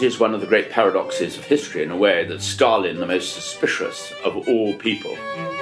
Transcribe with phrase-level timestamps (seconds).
[0.00, 3.06] It is one of the great paradoxes of history, in a way, that Stalin, the
[3.06, 5.14] most suspicious of all people,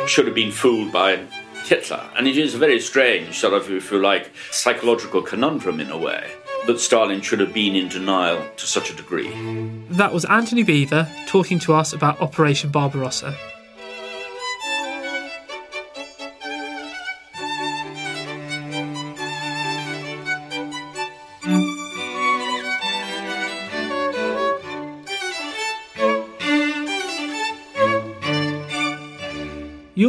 [0.06, 1.16] should have been fooled by
[1.64, 2.08] Hitler.
[2.16, 5.98] And it is a very strange, sort of, if you like, psychological conundrum, in a
[5.98, 6.30] way,
[6.68, 9.28] that Stalin should have been in denial to such a degree.
[9.90, 13.36] That was Antony Beevor talking to us about Operation Barbarossa.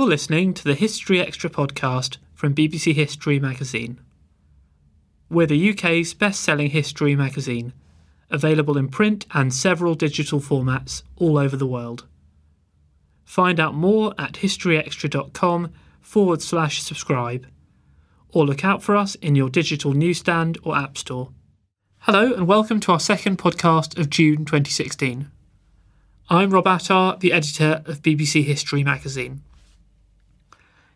[0.09, 4.01] Listening to the History Extra podcast from BBC History magazine.
[5.29, 7.73] We're the UK's best selling history magazine,
[8.31, 12.07] available in print and several digital formats all over the world.
[13.23, 17.45] Find out more at historyextra.com forward slash subscribe,
[18.29, 21.29] or look out for us in your digital newsstand or app store.
[21.99, 25.29] Hello, and welcome to our second podcast of June 2016.
[26.31, 29.43] I'm Rob Attar, the editor of BBC History magazine.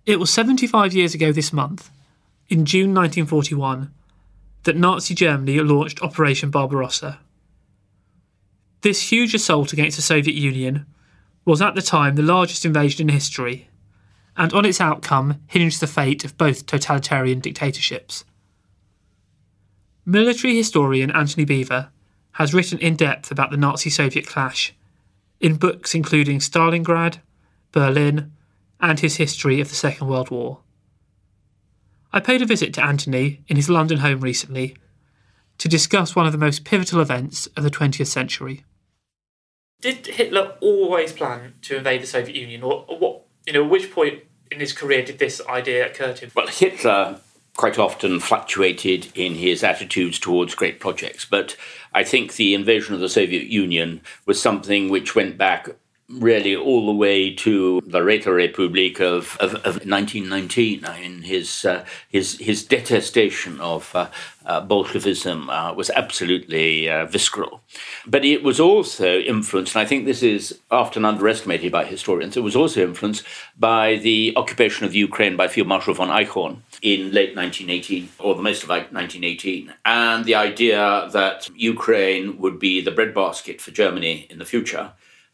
[0.05, 1.89] It was 75 years ago this month,
[2.49, 3.89] in June 1941,
[4.63, 7.19] that Nazi Germany launched Operation Barbarossa.
[8.81, 10.85] This huge assault against the Soviet Union
[11.45, 13.69] was at the time the largest invasion in history,
[14.35, 18.25] and on its outcome hinged the fate of both totalitarian dictatorships.
[20.05, 21.89] Military historian Antony Beevor
[22.33, 24.73] has written in depth about the Nazi Soviet clash
[25.39, 27.19] in books including Stalingrad,
[27.71, 28.33] Berlin,
[28.83, 30.59] and his history of the Second World War.
[32.11, 34.75] I paid a visit to Antony in his London home recently
[35.57, 38.65] to discuss one of the most pivotal events of the 20th century.
[39.79, 43.25] Did Hitler always plan to invade the Soviet Union, or what?
[43.47, 46.31] You know, which point in his career did this idea occur to him?
[46.35, 47.19] Well, Hitler
[47.55, 51.55] quite often fluctuated in his attitudes towards great projects, but
[51.93, 55.69] I think the invasion of the Soviet Union was something which went back
[56.09, 60.85] really all the way to the Räterepublik of, of, of 1919.
[60.85, 64.09] I mean, his, uh, his, his detestation of uh,
[64.45, 67.61] uh, Bolshevism uh, was absolutely uh, visceral.
[68.05, 72.43] But it was also influenced, and I think this is often underestimated by historians, it
[72.43, 73.23] was also influenced
[73.57, 78.41] by the occupation of Ukraine by Field Marshal von Eichhorn in late 1918, or the
[78.41, 84.37] most of 1918, and the idea that Ukraine would be the breadbasket for Germany in
[84.37, 84.91] the future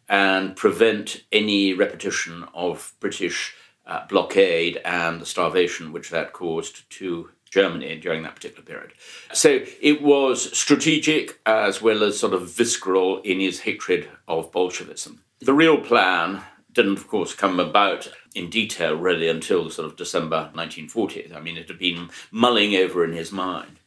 [0.10, 7.30] and prevent any repetition of British uh, blockade and the starvation which that caused to
[7.50, 8.94] Germany during that particular period.
[9.34, 15.24] So it was strategic as well as sort of visceral in his hatred of Bolshevism.
[15.40, 16.42] The real plan
[16.72, 21.34] didn't, of course, come about in detail really until sort of December 1940.
[21.34, 23.80] I mean, it had been mulling over in his mind.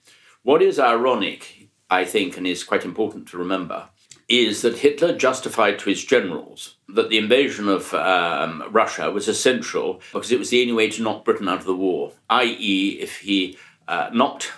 [0.43, 3.89] What is ironic, I think, and is quite important to remember,
[4.33, 10.01] is that Hitler justified to his generals that the invasion of um, Russia was essential
[10.11, 13.19] because it was the only way to knock Britain out of the war, i.e., if
[13.19, 14.51] he uh, knocked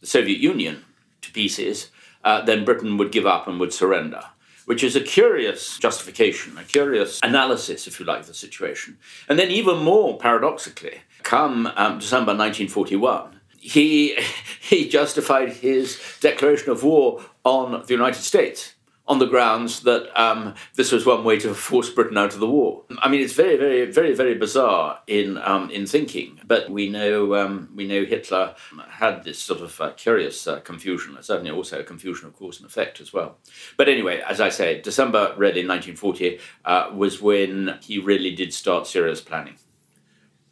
[0.00, 0.84] the Soviet Union
[1.20, 1.90] to pieces,
[2.22, 4.22] uh, then Britain would give up and would surrender.
[4.66, 8.98] Which is a curious justification, a curious analysis, if you like, of the situation.
[9.28, 14.16] And then, even more paradoxically, come um, December 1941, he,
[14.60, 18.74] he justified his declaration of war on the United States
[19.08, 22.46] on the grounds that um, this was one way to force Britain out of the
[22.46, 22.84] war.
[22.98, 26.40] I mean, it's very, very, very, very bizarre in um, in thinking.
[26.46, 28.54] But we know um, we know Hitler
[28.90, 31.16] had this sort of uh, curious uh, confusion.
[31.20, 33.38] Certainly, also a confusion of cause and effect as well.
[33.78, 38.86] But anyway, as I say, December really 1940 uh, was when he really did start
[38.86, 39.54] serious planning.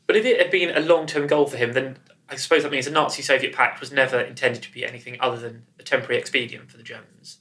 [0.06, 1.98] But if it had been a long term goal for him, then
[2.30, 5.36] I suppose that means the Nazi Soviet pact was never intended to be anything other
[5.36, 7.38] than a temporary expedient for the Germans.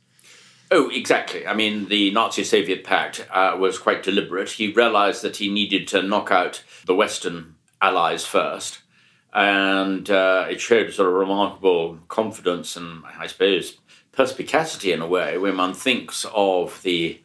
[0.71, 1.45] Oh, exactly.
[1.45, 4.51] I mean, the Nazi Soviet pact uh, was quite deliberate.
[4.51, 8.79] He realized that he needed to knock out the Western allies first.
[9.31, 13.77] And uh, it showed sort of remarkable confidence and, I suppose,
[14.12, 17.21] perspicacity in a way when one thinks of the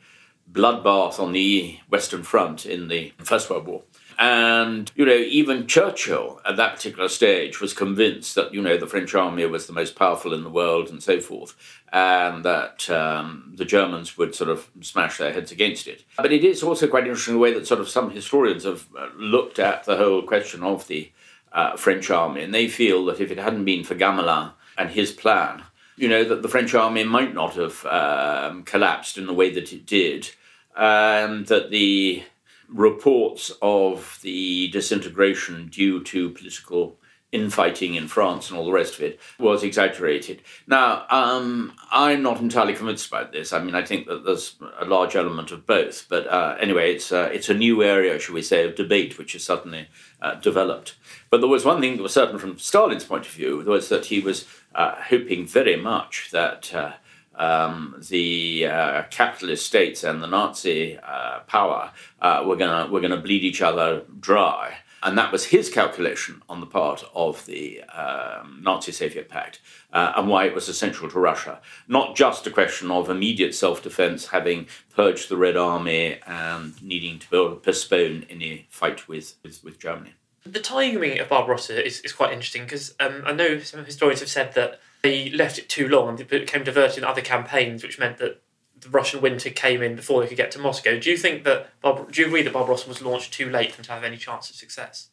[0.50, 3.82] bloodbath on the Western Front in the First World War.
[4.19, 8.87] And, you know, even Churchill at that particular stage was convinced that, you know, the
[8.87, 11.55] French army was the most powerful in the world and so forth,
[11.93, 16.05] and that um, the Germans would sort of smash their heads against it.
[16.17, 19.09] But it is also quite interesting the way that sort of some historians have uh,
[19.17, 21.11] looked at the whole question of the
[21.53, 25.12] uh, French army, and they feel that if it hadn't been for Gamelin and his
[25.12, 25.62] plan,
[25.97, 29.73] you know, that the French army might not have um, collapsed in the way that
[29.73, 30.31] it did,
[30.77, 32.23] and that the
[32.72, 36.96] reports of the disintegration due to political
[37.32, 40.43] infighting in France and all the rest of it was exaggerated.
[40.67, 43.52] Now, um, I'm not entirely convinced about this.
[43.52, 46.06] I mean, I think that there's a large element of both.
[46.08, 49.34] But uh, anyway, it's uh, it's a new area, shall we say, of debate which
[49.34, 49.88] has suddenly
[50.20, 50.96] uh, developed.
[51.31, 54.06] But there was one thing that was certain from Stalin's point of view was that
[54.06, 56.93] he was uh, hoping very much that uh,
[57.40, 61.90] um, the uh, capitalist states and the Nazi uh, power
[62.20, 64.76] uh, were going were gonna bleed each other dry.
[65.02, 69.58] And that was his calculation on the part of the um, Nazi Soviet Pact
[69.94, 71.62] uh, and why it was essential to Russia.
[71.88, 77.19] Not just a question of immediate self defense, having purged the Red Army and needing
[77.20, 80.12] to postpone any fight with, with, with Germany.
[80.44, 84.28] The timing of Barbarossa is, is quite interesting because um, I know some historians have
[84.28, 87.99] said that they left it too long and it became diverted in other campaigns, which
[87.99, 88.43] meant that
[88.81, 90.99] the Russian winter came in before they could get to Moscow.
[90.99, 93.85] Do you think that do you agree that Barbarossa was launched too late for them
[93.85, 95.08] to have any chance of success?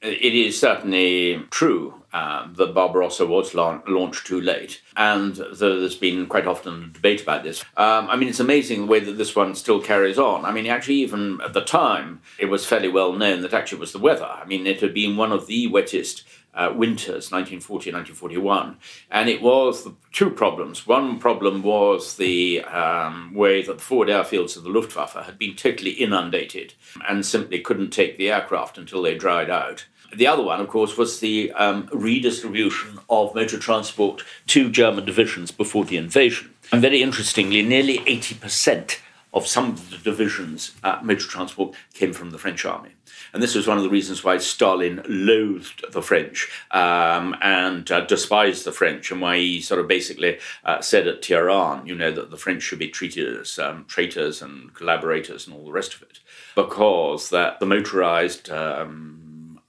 [0.00, 6.26] It is certainly true uh, that Barbarossa was la- launched too late, and there's been
[6.26, 7.62] quite often a debate about this.
[7.76, 10.44] Um, I mean, it's amazing the way that this one still carries on.
[10.44, 13.82] I mean, actually, even at the time, it was fairly well known that actually it
[13.82, 14.26] was the weather.
[14.26, 18.76] I mean, it had been one of the wettest uh, winters, 1940 1941.
[19.10, 20.86] And it was the two problems.
[20.86, 25.56] One problem was the um, way that the forward airfields of the Luftwaffe had been
[25.56, 26.74] totally inundated
[27.08, 29.86] and simply couldn't take the aircraft until they dried out.
[30.14, 35.50] The other one, of course, was the um, redistribution of motor transport to German divisions
[35.50, 36.52] before the invasion.
[36.70, 38.98] And very interestingly, nearly 80%
[39.32, 42.90] of some of the divisions' uh, motor transport came from the French army.
[43.32, 48.02] And this was one of the reasons why Stalin loathed the French um, and uh,
[48.02, 52.12] despised the French, and why he sort of basically uh, said at Tehran, you know,
[52.12, 55.94] that the French should be treated as um, traitors and collaborators and all the rest
[55.94, 56.20] of it,
[56.54, 59.21] because that the motorized um,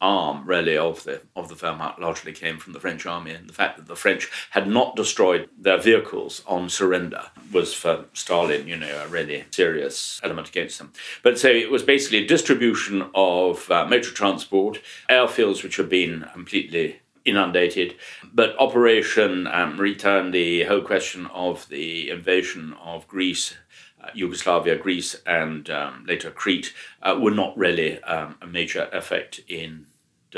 [0.04, 3.54] arm really of the of the Wehrmacht largely came from the French army, and the
[3.54, 8.76] fact that the French had not destroyed their vehicles on surrender was for Stalin, you
[8.76, 10.92] know, a really serious element against them.
[11.24, 16.28] But so it was basically a distribution of uh, motor transport, airfields which had been
[16.34, 17.96] completely inundated.
[18.34, 23.56] But Operation um, returned the whole question of the invasion of Greece
[24.04, 29.40] uh, Yugoslavia, Greece, and um, later Crete uh, were not really um, a major effect
[29.48, 29.86] in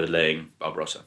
[0.01, 1.01] delaying Barbarossa.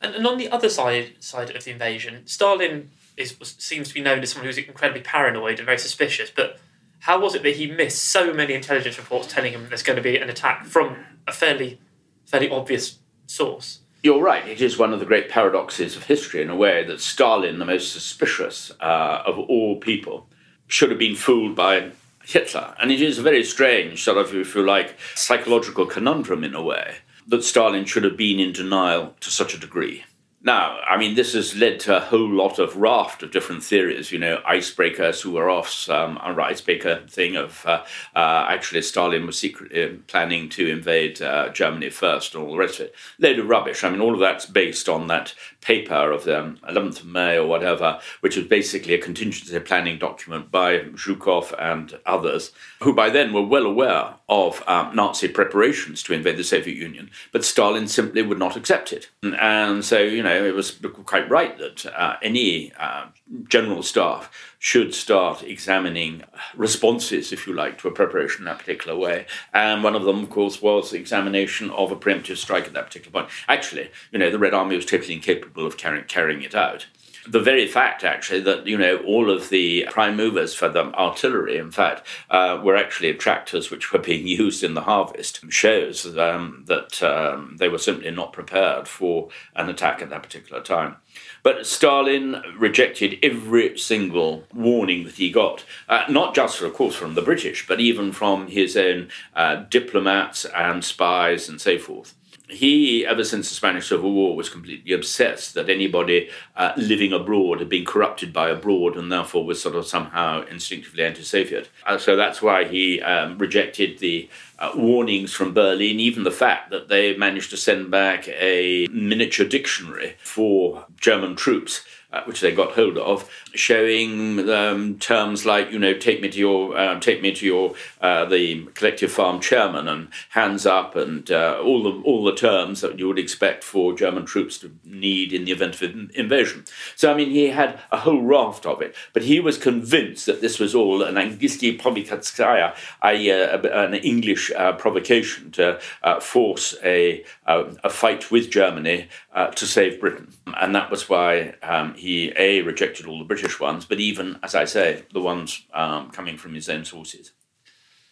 [0.00, 4.00] And, and on the other side side of the invasion, Stalin is seems to be
[4.00, 6.30] known as someone who's incredibly paranoid and very suspicious.
[6.34, 6.58] But
[7.02, 10.02] How was it that he missed so many intelligence reports telling him there's going to
[10.02, 11.80] be an attack from a fairly,
[12.26, 13.80] fairly obvious source?
[14.04, 14.46] You're right.
[14.46, 17.64] It is one of the great paradoxes of history, in a way, that Stalin, the
[17.64, 20.28] most suspicious uh, of all people,
[20.68, 21.90] should have been fooled by
[22.24, 22.76] Hitler.
[22.80, 26.62] And it is a very strange, sort of, if you like, psychological conundrum in a
[26.62, 30.04] way, that Stalin should have been in denial to such a degree.
[30.44, 34.10] Now, I mean, this has led to a whole lot of raft of different theories.
[34.10, 37.84] You know, Suvorov, um, icebreaker thing of uh,
[38.16, 42.58] uh, actually Stalin was secretly uh, planning to invade uh, Germany first and all the
[42.58, 42.94] rest of it.
[43.20, 43.84] Load of rubbish.
[43.84, 47.46] I mean, all of that's based on that paper of the 11th of May or
[47.46, 53.32] whatever, which was basically a contingency planning document by Zhukov and others, who by then
[53.32, 58.22] were well aware of um, Nazi preparations to invade the Soviet Union, but Stalin simply
[58.22, 59.10] would not accept it.
[59.22, 60.70] And so, you know, it was
[61.04, 63.06] quite right that uh, any uh,
[63.48, 66.22] general staff should start examining
[66.54, 69.26] responses, if you like, to a preparation in that particular way.
[69.52, 72.86] And one of them, of course, was the examination of a preemptive strike at that
[72.86, 73.32] particular point.
[73.48, 76.86] Actually, you know, the Red Army was totally incapable of carrying, carrying it out
[77.26, 81.56] the very fact, actually, that you know all of the prime movers for the artillery,
[81.56, 86.64] in fact, uh, were actually tractors which were being used in the harvest, shows um,
[86.66, 90.96] that um, they were simply not prepared for an attack at that particular time.
[91.42, 97.14] But Stalin rejected every single warning that he got, uh, not just, of course, from
[97.14, 102.14] the British, but even from his own uh, diplomats and spies and so forth
[102.52, 107.58] he, ever since the Spanish Civil War, was completely obsessed that anybody uh, living abroad
[107.58, 111.70] had been corrupted by abroad and therefore was sort of somehow instinctively anti Soviet.
[111.86, 114.28] Uh, so that's why he um, rejected the
[114.58, 119.46] uh, warnings from Berlin, even the fact that they managed to send back a miniature
[119.46, 125.78] dictionary for German troops uh, which they got hold of, showing um, terms like you
[125.78, 129.88] know take me to your uh, take me to your uh, the collective farm chairman
[129.88, 133.94] and hands up and uh, all the all the terms that you would expect for
[133.94, 136.64] German troops to need in the event of invasion.
[136.96, 140.40] So I mean he had a whole raft of it, but he was convinced that
[140.40, 145.80] this was all an angisti provokatskaya, uh, an English uh, provocation to
[146.20, 149.08] force a a fight with Germany
[149.54, 151.54] to save Britain, and that was why.
[151.62, 155.62] Um, he a rejected all the British ones, but even as I say, the ones
[155.72, 157.32] um, coming from his own sources.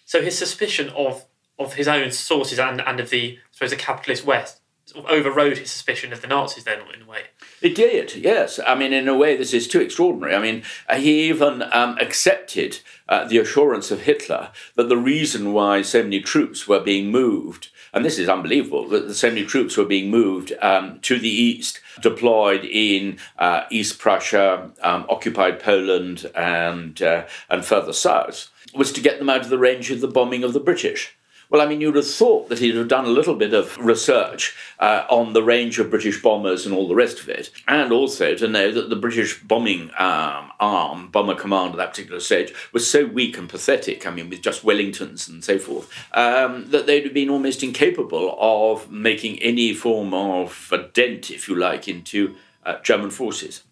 [0.04, 1.26] So his suspicion of
[1.58, 4.59] of his own sources and, and of the I suppose the capitalist West
[5.08, 7.24] overrode his suspicion of the Nazis then in a way.
[7.60, 8.58] It did, yes.
[8.66, 10.34] I mean, in a way, this is too extraordinary.
[10.34, 10.62] I mean,
[10.96, 16.20] he even um, accepted uh, the assurance of Hitler that the reason why so many
[16.20, 20.52] troops were being moved and this is unbelievable, that so many troops were being moved
[20.62, 27.64] um, to the east, deployed in uh, East Prussia, um, occupied Poland, and, uh, and
[27.64, 30.60] further south, was to get them out of the range of the bombing of the
[30.60, 31.16] British.
[31.50, 34.56] Well, I mean, you'd have thought that he'd have done a little bit of research
[34.78, 38.36] uh, on the range of British bombers and all the rest of it, and also
[38.36, 42.88] to know that the British bombing um, arm, bomber command at that particular stage, was
[42.88, 47.04] so weak and pathetic, I mean, with just Wellingtons and so forth, um, that they'd
[47.04, 52.36] have been almost incapable of making any form of a dent, if you like, into
[52.64, 53.64] uh, German forces.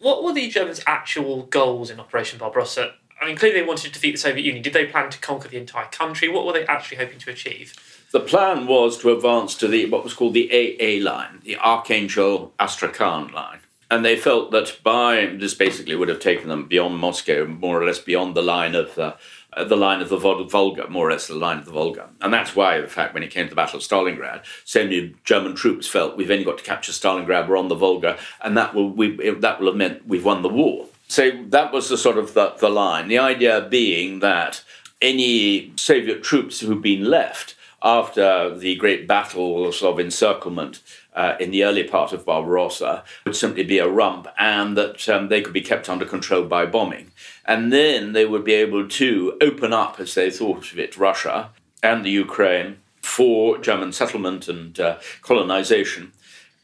[0.00, 3.92] What were the Germans' actual goals in Operation Barbarossa I mean, clearly they wanted to
[3.92, 4.62] defeat the Soviet Union.
[4.62, 6.28] Did they plan to conquer the entire country?
[6.28, 7.74] What were they actually hoping to achieve?
[8.12, 12.52] The plan was to advance to the what was called the AA line, the Archangel
[12.58, 13.60] Astrakhan line.
[13.90, 17.84] And they felt that by this basically would have taken them beyond Moscow, more or
[17.84, 19.16] less beyond the line of the,
[19.52, 22.08] uh, the line of the Volga, more or less the line of the Volga.
[22.20, 25.14] And that's why, in fact, when it came to the Battle of Stalingrad, so many
[25.24, 28.74] German troops felt we've only got to capture Stalingrad, we're on the Volga, and that
[28.74, 30.86] will, we, that will have meant we've won the war.
[31.10, 33.08] So that was the sort of the, the line.
[33.08, 34.62] The idea being that
[35.02, 40.80] any Soviet troops who'd been left after the great battles of encirclement
[41.16, 45.26] uh, in the early part of Barbarossa would simply be a rump and that um,
[45.26, 47.10] they could be kept under control by bombing.
[47.44, 51.50] And then they would be able to open up, as they thought of it, Russia
[51.82, 56.12] and the Ukraine for German settlement and uh, colonization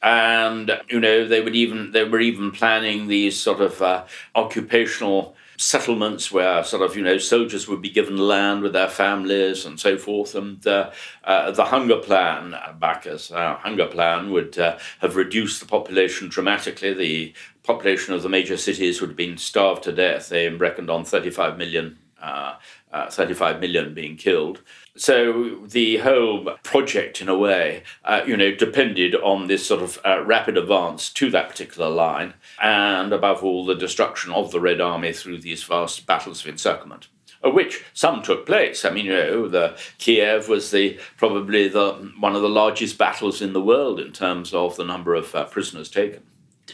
[0.06, 4.04] and you know they would even they were even planning these sort of uh,
[4.36, 9.64] occupational settlements where sort of you know soldiers would be given land with their families
[9.66, 10.36] and so forth.
[10.36, 10.92] And uh,
[11.24, 16.94] uh, the hunger plan Backe's uh, hunger plan would uh, have reduced the population dramatically.
[16.94, 17.34] The
[17.64, 20.28] population of the major cities would have been starved to death.
[20.28, 22.54] They reckoned on 35 million uh,
[22.92, 24.62] uh, 35 million being killed
[24.96, 29.98] so the whole project, in a way, uh, you know, depended on this sort of
[30.04, 34.80] uh, rapid advance to that particular line, and above all, the destruction of the Red
[34.80, 37.08] Army through these vast battles of encirclement.
[37.42, 38.84] which some took place.
[38.84, 43.40] I mean, you know, the Kiev was the probably the one of the largest battles
[43.40, 46.22] in the world in terms of the number of uh, prisoners taken.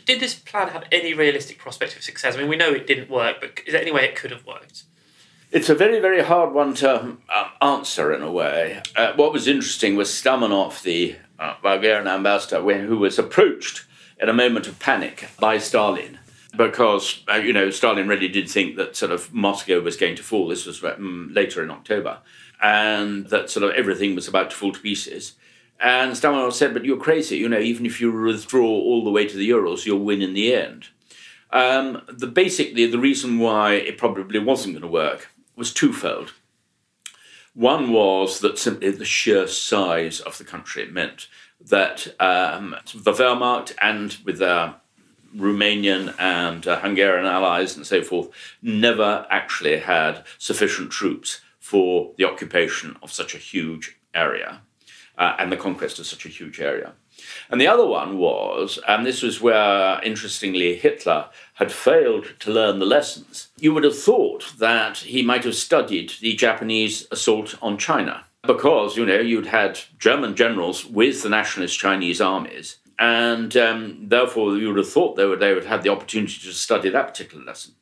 [0.06, 2.34] Did this plan have any realistic prospect of success?
[2.34, 4.46] I mean, we know it didn't work, but is there any way it could have
[4.46, 4.84] worked?
[5.52, 7.18] It's a very, very hard one to um,
[7.60, 8.80] answer in a way.
[8.96, 13.84] Uh, what was interesting was Stamenov, the uh, Bulgarian ambassador, who was approached
[14.18, 16.18] in a moment of panic by Stalin
[16.56, 20.22] because uh, you know Stalin really did think that sort of Moscow was going to
[20.22, 20.48] fall.
[20.48, 22.20] This was um, later in October,
[22.62, 25.34] and that sort of everything was about to fall to pieces.
[25.78, 27.36] And Stalin said, "But you're crazy.
[27.36, 30.32] You know, even if you withdraw all the way to the Urals, you'll win in
[30.32, 30.86] the end."
[31.50, 36.32] Um, the basically the reason why it probably wasn't going to work was twofold.
[37.54, 41.28] One was that simply the sheer size of the country meant
[41.60, 44.76] that um, the Wehrmacht and with their
[45.36, 48.28] Romanian and uh, Hungarian allies and so forth
[48.60, 54.62] never actually had sufficient troops for the occupation of such a huge area
[55.16, 56.94] uh, and the conquest of such a huge area.
[57.50, 62.78] And the other one was, and this was where, interestingly, Hitler had failed to learn
[62.78, 63.48] the lessons.
[63.58, 68.96] You would have thought that he might have studied the Japanese assault on China because,
[68.96, 74.68] you know, you'd had German generals with the nationalist Chinese armies and um, therefore you
[74.68, 77.44] would have thought they would, they would have had the opportunity to study that particular
[77.44, 77.74] lesson.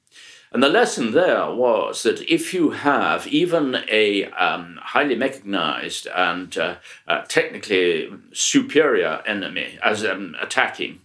[0.52, 6.56] And the lesson there was that if you have even a um, highly mechanized and
[6.58, 6.76] uh,
[7.06, 11.02] uh, technically superior enemy as um, attacking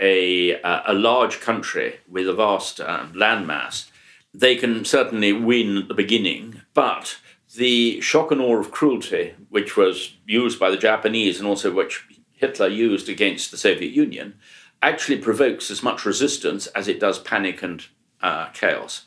[0.00, 3.90] a, uh, a large country with a vast um, landmass,
[4.32, 7.18] they can certainly win at the beginning, but
[7.56, 12.04] the shock and awe of cruelty, which was used by the Japanese and also which
[12.32, 14.38] Hitler used against the Soviet Union
[14.80, 17.86] actually provokes as much resistance as it does panic and
[18.22, 19.06] uh, chaos.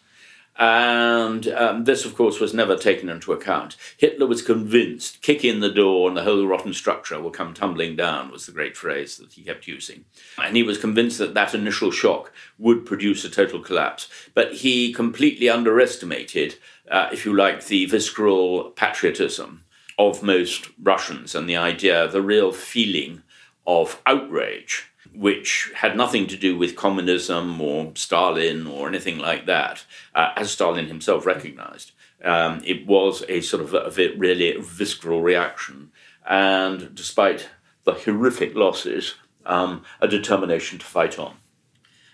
[0.58, 3.78] And um, this, of course, was never taken into account.
[3.98, 7.96] Hitler was convinced, kick in the door and the whole rotten structure will come tumbling
[7.96, 10.06] down, was the great phrase that he kept using.
[10.38, 14.08] And he was convinced that that initial shock would produce a total collapse.
[14.36, 16.56] But he completely underestimated,
[16.90, 19.64] uh, if you like, the visceral patriotism
[19.98, 23.24] of most Russians and the idea, the real feeling
[23.66, 29.86] of outrage, which had nothing to do with communism or Stalin or anything like that,
[30.16, 31.92] uh, as Stalin himself recognized.
[32.24, 35.92] Um, it was a sort of a, a really visceral reaction.
[36.26, 37.50] And despite
[37.84, 41.36] the horrific losses, um, a determination to fight on.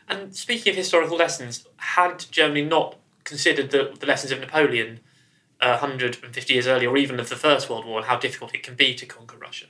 [0.08, 5.02] And speaking of historical lessons, had Germany not considered the, the lessons of Napoleon
[5.60, 8.76] 150 years earlier, or even of the First World War, and how difficult it can
[8.76, 9.66] be to conquer Russia?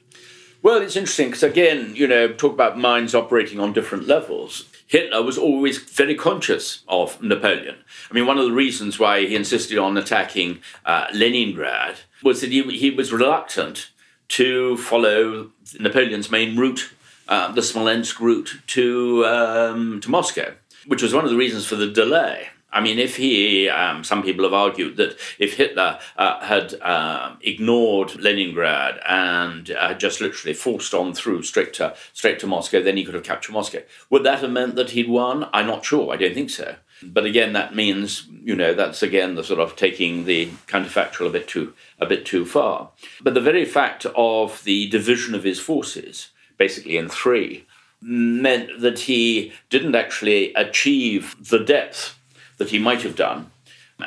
[0.64, 4.66] Well, it's interesting because, again, you know, talk about minds operating on different levels.
[4.88, 7.76] Hitler was always very conscious of Napoleon.
[8.10, 12.52] I mean, one of the reasons why he insisted on attacking uh, Leningrad was that
[12.52, 13.92] he, he was reluctant
[14.30, 16.92] to follow Napoleon's main route,
[17.28, 20.54] uh, the Smolensk route to, um, to Moscow,
[20.88, 22.50] which was one of the reasons for the delay.
[22.72, 27.36] I mean, if he, um, some people have argued that if Hitler uh, had uh,
[27.42, 32.98] ignored Leningrad and uh, just literally forced on through straight to, straight to Moscow, then
[32.98, 33.82] he could have captured Moscow.
[34.10, 35.50] Would that have meant that he'd won?
[35.54, 36.14] I'm not sure.
[36.14, 36.76] I don't think so.
[37.04, 41.32] But again, that means you know that's again the sort of taking the counterfactual a
[41.32, 42.90] bit too a bit too far.
[43.22, 47.68] But the very fact of the division of his forces, basically in three,
[48.02, 52.17] meant that he didn't actually achieve the depth
[52.58, 53.52] that he might have done,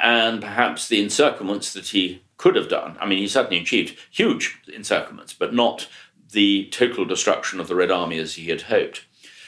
[0.01, 2.97] and perhaps the encirclements that he could have done.
[3.01, 5.89] I mean, he certainly achieved huge encirclements, but not
[6.33, 9.05] the total destruction of the Red Army as he had hoped.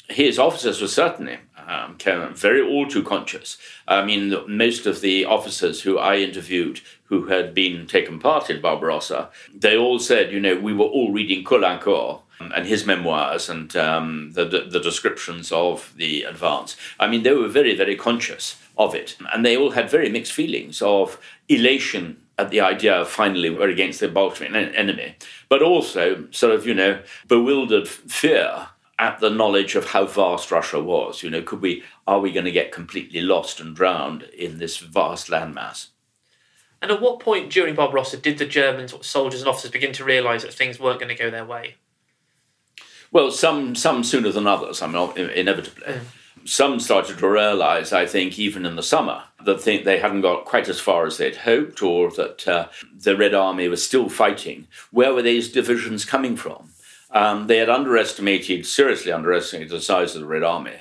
[0.09, 1.97] His officers were certainly um,
[2.35, 3.57] very all too conscious.
[3.87, 8.61] I mean, most of the officers who I interviewed who had been taken part in
[8.61, 13.75] Barbarossa, they all said, you know, we were all reading Caulaincourt and his memoirs and
[13.77, 16.77] um, the, the descriptions of the advance.
[16.99, 19.16] I mean, they were very, very conscious of it.
[19.32, 23.68] And they all had very mixed feelings of elation at the idea of finally we're
[23.68, 25.16] against the Bolshevik enemy,
[25.48, 30.82] but also sort of, you know, bewildered fear at the knowledge of how vast Russia
[30.82, 31.22] was.
[31.22, 34.78] You know, could we, are we going to get completely lost and drowned in this
[34.78, 35.88] vast landmass?
[36.80, 40.42] And at what point during Barbarossa did the German soldiers and officers begin to realise
[40.42, 41.76] that things weren't going to go their way?
[43.12, 44.80] Well, some some sooner than others.
[44.80, 45.85] I mean, inevitably.
[45.85, 46.00] Mm
[46.44, 50.68] some started to realize, I think, even in the summer, that they hadn't got quite
[50.68, 54.66] as far as they'd hoped, or that uh, the Red Army was still fighting.
[54.90, 56.70] Where were these divisions coming from?
[57.11, 60.76] Um, they had underestimated, seriously underestimated, the size of the Red Army.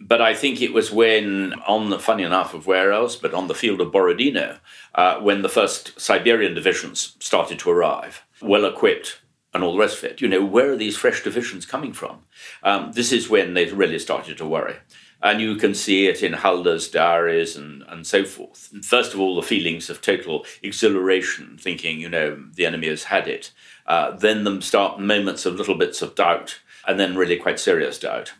[0.00, 3.48] But I think it was when, on the funny enough, of where else, but on
[3.48, 4.58] the field of Borodino,
[4.94, 9.20] uh, when the first Siberian divisions started to arrive, well equipped
[9.56, 10.20] and all the rest of it.
[10.20, 12.18] You know, where are these fresh divisions coming from?
[12.62, 14.76] Um, this is when they really started to worry.
[15.22, 18.70] And you can see it in Halder's diaries and, and so forth.
[18.84, 23.26] First of all, the feelings of total exhilaration, thinking, you know, the enemy has had
[23.26, 23.50] it.
[23.86, 27.98] Uh, then them start moments of little bits of doubt, and then really quite serious
[27.98, 28.34] doubt.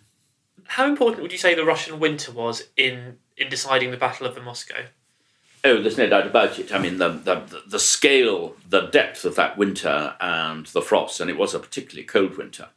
[0.64, 4.34] How important would you say the Russian winter was in, in deciding the Battle of
[4.34, 4.84] the Moscow?
[5.66, 6.72] Oh, there's no doubt about it.
[6.72, 11.28] I mean, the, the, the scale, the depth of that winter and the frost, and
[11.28, 12.68] it was a particularly cold winter.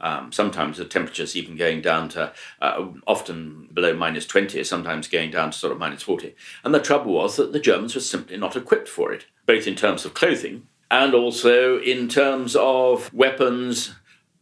[0.00, 5.30] Um, sometimes the temperatures even going down to uh, often below minus 20, sometimes going
[5.30, 6.34] down to sort of minus 40.
[6.64, 9.74] And the trouble was that the Germans were simply not equipped for it, both in
[9.74, 13.94] terms of clothing and also in terms of weapons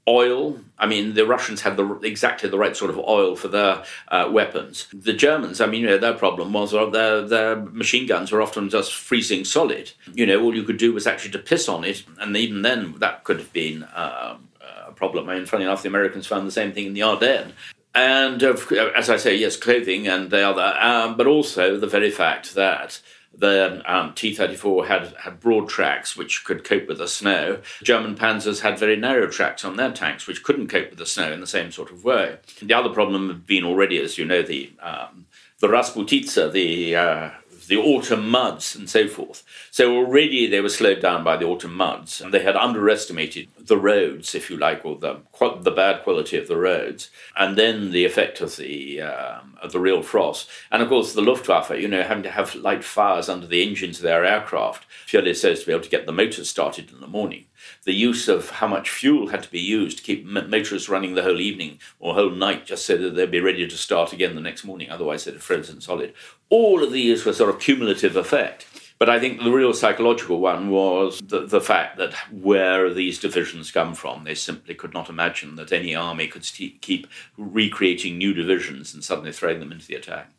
[0.09, 0.59] oil.
[0.79, 4.29] I mean, the Russians had the, exactly the right sort of oil for their uh,
[4.33, 4.87] weapons.
[4.93, 8.41] The Germans, I mean, you know, their problem was uh, their, their machine guns were
[8.41, 9.93] often just freezing solid.
[10.15, 12.95] You know, all you could do was actually to piss on it, and even then,
[12.99, 14.39] that could have been uh,
[14.87, 15.29] a problem.
[15.29, 17.53] I mean, funny enough, the Americans found the same thing in the Ardennes.
[17.95, 22.55] And as I say, yes, clothing and the other, um, but also the very fact
[22.55, 23.01] that
[23.39, 27.61] the um, T-34 had, had broad tracks which could cope with the snow.
[27.83, 31.33] German panzers had very narrow tracks on their tanks which couldn't cope with the snow
[31.33, 32.39] in the same sort of way.
[32.61, 35.27] The other problem had been already, as you know, the um,
[35.61, 37.31] the Rasputitsa, the uh,
[37.69, 39.45] the autumn muds and so forth.
[39.71, 43.77] So already they were slowed down by the autumn muds, and they had underestimated the
[43.77, 45.21] roads, if you like, or the
[45.61, 50.03] the bad quality of the roads, and then the effect of the um, the real
[50.03, 53.63] frost, and of course the Luftwaffe, you know, having to have light fires under the
[53.63, 56.91] engines of their aircraft, purely so as to be able to get the motors started
[56.91, 57.47] in the morning
[57.85, 61.23] the use of how much fuel had to be used to keep motors running the
[61.23, 64.41] whole evening or whole night just so that they'd be ready to start again the
[64.41, 66.13] next morning, otherwise they'd have frozen solid.
[66.51, 68.67] All of these were sort of cumulative effect.
[68.99, 73.71] But I think the real psychological one was the, the fact that where these divisions
[73.71, 77.07] come from, they simply could not imagine that any army could st- keep
[77.37, 80.33] recreating new divisions and suddenly throwing them into the attack.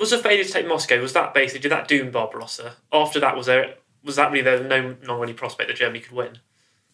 [0.00, 2.76] Was the failure to take Moscow, was that basically, did that doom Barbarossa?
[2.90, 6.12] After that, was there was that really there no non really prospect that Germany could
[6.12, 6.38] win?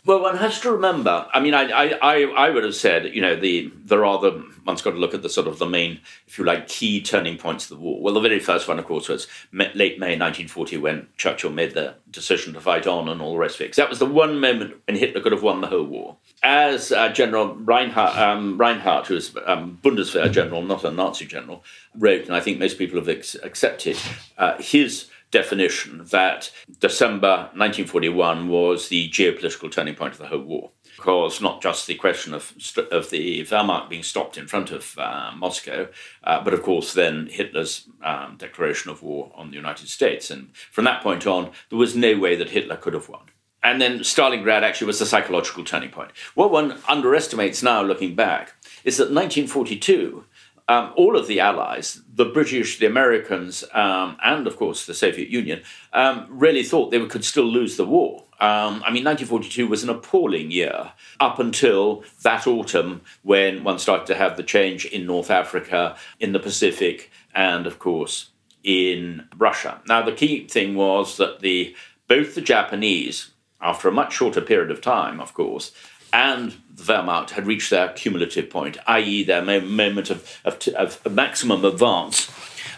[0.04, 1.28] Well, one has to remember.
[1.32, 4.82] I mean, I, I, I would have said, you know, the there are the one's
[4.82, 7.64] got to look at the sort of the main, if you like, key turning points
[7.64, 8.00] of the war.
[8.00, 11.94] Well, the very first one, of course, was late May 1940 when Churchill made the
[12.10, 13.76] decision to fight on and all the rest of it.
[13.76, 16.16] that was the one moment when Hitler could have won the whole war.
[16.42, 21.62] As uh, General Reinhardt, um, Reinhardt, who was um, Bundeswehr general, not a Nazi general,
[21.96, 23.96] wrote, and I think most people have ex- accepted
[24.36, 30.70] uh, his definition that December 1941 was the geopolitical turning point of the whole war.
[30.96, 32.52] Because not just the question of,
[32.92, 35.88] of the Wehrmacht being stopped in front of uh, Moscow,
[36.22, 40.30] uh, but of course then Hitler's um, declaration of war on the United States.
[40.30, 43.22] And from that point on, there was no way that Hitler could have won.
[43.64, 46.10] And then Stalingrad actually was the psychological turning point.
[46.34, 50.24] What one underestimates now, looking back, is that 1942
[50.68, 55.28] um, all of the Allies, the British, the Americans, um, and of course the Soviet
[55.28, 58.24] Union, um, really thought they could still lose the war.
[58.40, 64.06] Um, I mean, 1942 was an appalling year up until that autumn when one started
[64.08, 68.30] to have the change in North Africa, in the Pacific, and of course
[68.64, 69.80] in Russia.
[69.86, 71.74] Now, the key thing was that the
[72.08, 75.72] both the Japanese, after a much shorter period of time, of course,
[76.12, 81.64] and the Wehrmacht had reached their cumulative point, i.e., their moment of, of, of maximum
[81.64, 82.30] advance,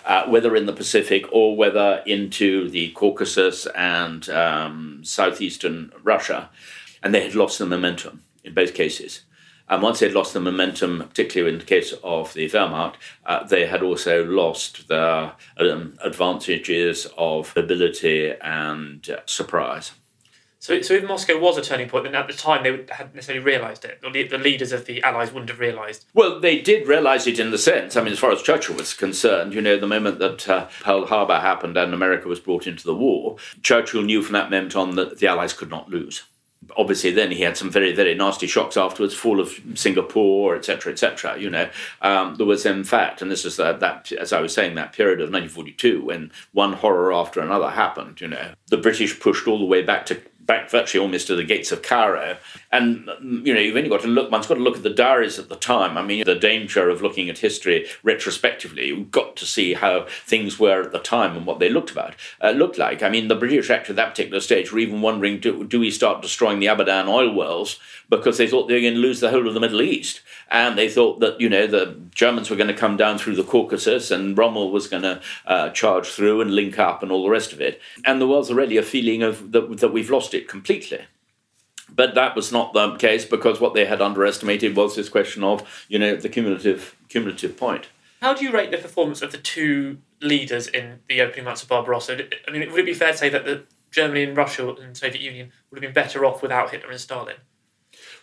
[0.05, 6.51] uh, whether in the Pacific or whether into the Caucasus and um, southeastern Russia.
[7.03, 9.23] And they had lost the momentum in both cases.
[9.69, 13.45] And once they had lost the momentum, particularly in the case of the Wehrmacht, uh,
[13.45, 19.93] they had also lost their um, advantages of ability and uh, surprise.
[20.65, 23.45] So, so if Moscow was a turning point, then at the time they hadn't necessarily
[23.45, 26.07] realised it, the, the, leaders of the Allies wouldn't have realised.
[26.15, 27.97] Well, they did realise it in the sense.
[27.97, 31.05] I mean, as far as Churchill was concerned, you know, the moment that uh, Pearl
[31.05, 34.95] Harbor happened and America was brought into the war, Churchill knew from that moment on
[34.97, 36.25] that the Allies could not lose
[36.79, 41.39] obviously then he had some very very nasty shocks afterwards fall of singapore etc etc
[41.39, 41.69] you know
[42.03, 45.21] um, there was in fact and this is that as i was saying that period
[45.21, 49.65] of 1942 when one horror after another happened you know the british pushed all the
[49.65, 52.37] way back to back virtually almost to the gates of Cairo.
[52.71, 53.09] And,
[53.47, 55.49] you know, you've only got to look, one's got to look at the diaries at
[55.49, 55.97] the time.
[55.97, 60.59] I mean, the danger of looking at history retrospectively, you've got to see how things
[60.59, 63.03] were at the time and what they looked about, uh, looked like.
[63.03, 65.91] I mean, the British actually at that particular stage were even wondering, do, do we
[65.91, 67.79] start destroying the Abadan oil wells
[68.11, 70.21] because they thought they were going to lose the whole of the Middle East.
[70.51, 73.45] And they thought that, you know, the Germans were going to come down through the
[73.45, 77.31] Caucasus and Rommel was going to uh, charge through and link up and all the
[77.31, 77.81] rest of it.
[78.05, 81.07] And there was already a feeling of that, that we've lost it completely.
[81.89, 85.87] But that was not the case because what they had underestimated was this question of,
[85.89, 87.89] you know, the cumulative cumulative point.
[88.23, 91.69] How do you rate the performance of the two leaders in the opening months of
[91.69, 92.27] Barbarossa?
[92.49, 95.21] I mean, would it be fair to say that the Germany and Russia and Soviet
[95.21, 97.37] Union would have been better off without Hitler and Stalin?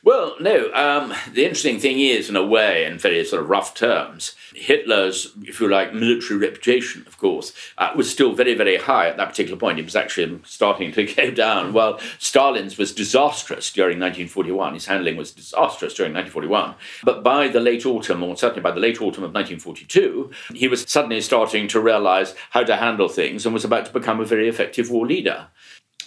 [0.03, 0.71] Well, no.
[0.73, 5.31] Um, the interesting thing is, in a way, in very sort of rough terms, Hitler's,
[5.43, 9.29] if you like, military reputation, of course, uh, was still very, very high at that
[9.29, 9.77] particular point.
[9.77, 11.73] It was actually starting to go down.
[11.73, 14.73] While Stalin's was disastrous during 1941.
[14.73, 16.73] His handling was disastrous during 1941.
[17.03, 20.83] But by the late autumn, or certainly by the late autumn of 1942, he was
[20.89, 24.49] suddenly starting to realize how to handle things and was about to become a very
[24.49, 25.49] effective war leader.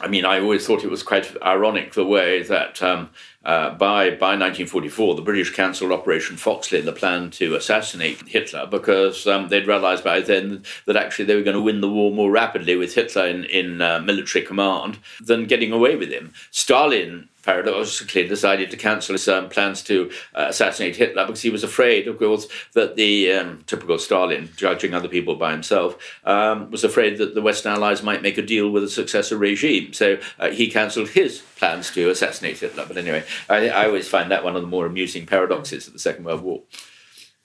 [0.00, 3.11] I mean, I always thought it was quite ironic the way that um,
[3.44, 9.26] uh, by, by 1944, the British cancelled Operation Foxley, the plan to assassinate Hitler, because
[9.26, 12.30] um, they'd realised by then that actually they were going to win the war more
[12.30, 16.33] rapidly with Hitler in, in uh, military command than getting away with him.
[16.50, 21.62] Stalin paradoxically decided to cancel his um, plans to uh, assassinate Hitler because he was
[21.62, 26.85] afraid, of course, that the um, typical Stalin, judging other people by himself, um, was
[26.85, 29.92] afraid that the Western Allies might make a deal with a successor regime.
[29.92, 32.87] So uh, he cancelled his plans to assassinate Hitler.
[32.87, 35.98] But anyway, I, I, always find that one of the more amusing paradoxes of the
[35.98, 36.62] Second World War.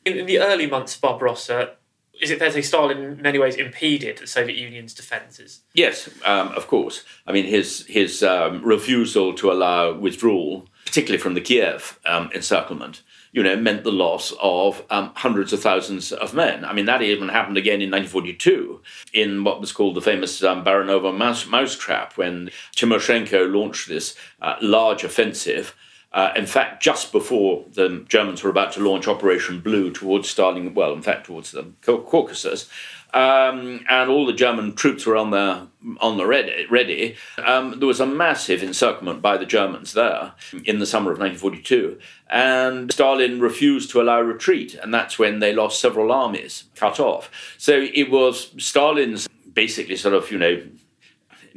[0.05, 1.75] In, in the early months of Barbarossa,
[2.19, 5.62] is it fair to say Stalin in many ways impeded the Soviet Union's defences?
[5.73, 7.03] Yes, um, of course.
[7.25, 13.01] I mean, his his um, refusal to allow withdrawal, particularly from the Kiev um, encirclement,
[13.32, 16.65] you know, meant the loss of um, hundreds of thousands of men.
[16.65, 18.82] I mean, that even happened again in 1942
[19.13, 24.55] in what was called the famous um, Barvenkovo mouse, mousetrap when Timoshenko launched this uh,
[24.62, 25.75] large offensive
[26.12, 30.74] uh, in fact, just before the Germans were about to launch Operation Blue towards Stalin,
[30.74, 32.67] well, in fact, towards the Caucasus,
[33.13, 35.67] um, and all the German troops were on the
[36.00, 36.65] on the ready.
[36.69, 40.34] ready um, there was a massive encirclement by the Germans there
[40.65, 45.54] in the summer of 1942, and Stalin refused to allow retreat, and that's when they
[45.54, 47.32] lost several armies, cut off.
[47.58, 50.62] So it was Stalin's basically sort of you know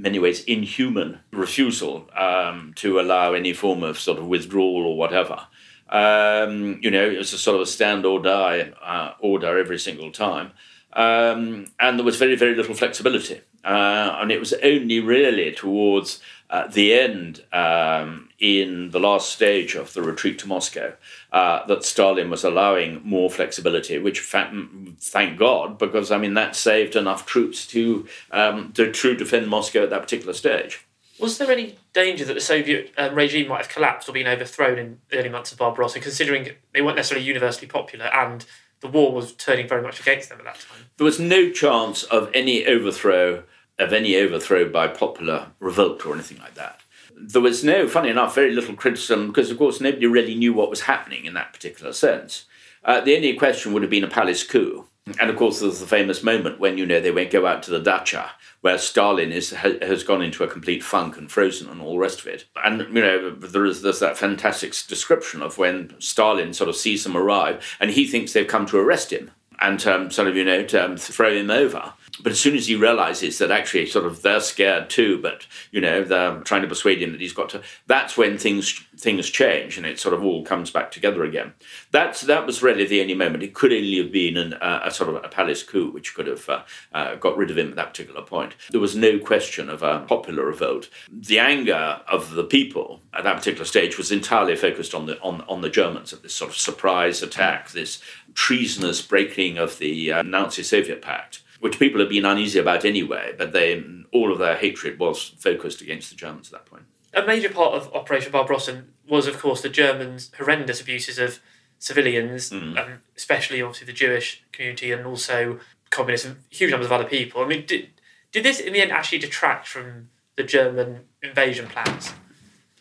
[0.03, 5.47] many ways inhuman refusal um, to allow any form of sort of withdrawal or whatever.
[5.88, 9.79] Um, you know, it was a sort of a stand or die uh, order every
[9.79, 10.51] single time.
[10.95, 13.41] Um, and there was very, very little flexibility.
[13.65, 16.21] Uh, and it was only really towards
[16.53, 20.93] uh, the end, um, in the last stage of the retreat to Moscow,
[21.33, 26.95] uh, that Stalin was allowing more flexibility, which thank God, because I mean that saved
[26.95, 30.85] enough troops to um, to true defend Moscow at that particular stage.
[31.19, 34.79] Was there any danger that the Soviet um, regime might have collapsed or been overthrown
[34.79, 38.45] in the early months of Barbarossa, considering they weren't necessarily universally popular and
[38.81, 40.85] the war was turning very much against them at that time?
[40.99, 43.45] There was no chance of any overthrow
[43.79, 46.81] of any overthrow by popular revolt or anything like that.
[47.15, 50.71] There was no, funny enough, very little criticism because, of course, nobody really knew what
[50.71, 52.47] was happening in that particular sense.
[52.85, 54.87] Uh, the only question would have been a palace coup.
[55.19, 57.73] And of course, there's the famous moment when you know they went go out to
[57.73, 58.31] the dacha,
[58.61, 62.21] where Stalin is has gone into a complete funk and frozen and all the rest
[62.21, 62.45] of it.
[62.65, 67.03] And you know there is there's that fantastic description of when Stalin sort of sees
[67.03, 70.45] them arrive, and he thinks they've come to arrest him and um, sort of you
[70.45, 71.95] know to um, throw him over.
[72.20, 75.81] But as soon as he realizes that actually sort of they're scared too, but you
[75.81, 79.79] know they're trying to persuade him that he's got to, that's when things things change
[79.79, 81.55] and it sort of all comes back together again.
[81.90, 83.42] That's that was really the only moment.
[83.42, 86.27] It could only have been an, uh, a sort of a palace coup which could
[86.27, 88.57] have uh, uh, got rid of him at that particular point.
[88.70, 90.90] There was no question of a popular revolt.
[91.11, 95.40] The anger of the people at that particular stage was entirely focused on the on,
[95.48, 98.03] on the Germans at this sort of surprise attack, this
[98.35, 103.53] treasonous breaking of the uh, Nazi-Soviet pact which people have been uneasy about anyway, but
[103.53, 106.83] they, all of their hatred was focused against the Germans at that point.
[107.14, 111.38] A major part of Operation Barbarossa was, of course, the Germans' horrendous abuses of
[111.79, 112.77] civilians, mm.
[112.77, 117.44] um, especially obviously the Jewish community and also communists and huge numbers of other people.
[117.44, 117.90] I mean, did,
[118.33, 122.12] did this in the end actually detract from the German invasion plans?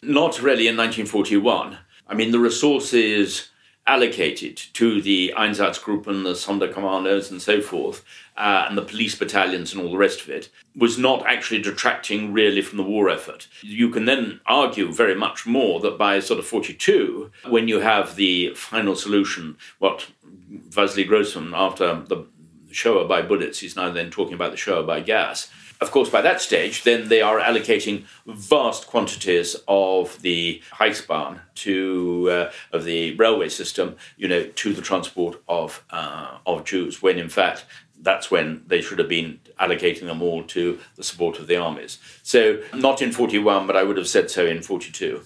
[0.02, 1.78] Not really in 1941.
[2.08, 3.51] I mean, the resources
[3.88, 8.04] allocated to the Einsatzgruppen, the Sonderkommandos, and so forth,
[8.38, 12.32] uh, and the police battalions and all the rest of it, was not actually detracting
[12.32, 13.48] really from the war effort.
[13.62, 18.16] You can then argue very much more that by sort of 42, when you have
[18.16, 22.26] the final solution, what Vasily Grossman, after the
[22.72, 25.50] Shoah by bullets, he's now then talking about the Shoah by gas,
[25.82, 32.30] of course, by that stage, then they are allocating vast quantities of the Reichsbahn to
[32.30, 37.02] uh, of the railway system, you know, to the transport of uh, of Jews.
[37.02, 37.66] When in fact,
[38.00, 41.98] that's when they should have been allocating them all to the support of the armies.
[42.24, 45.22] So, not in 41, but I would have said so in 42.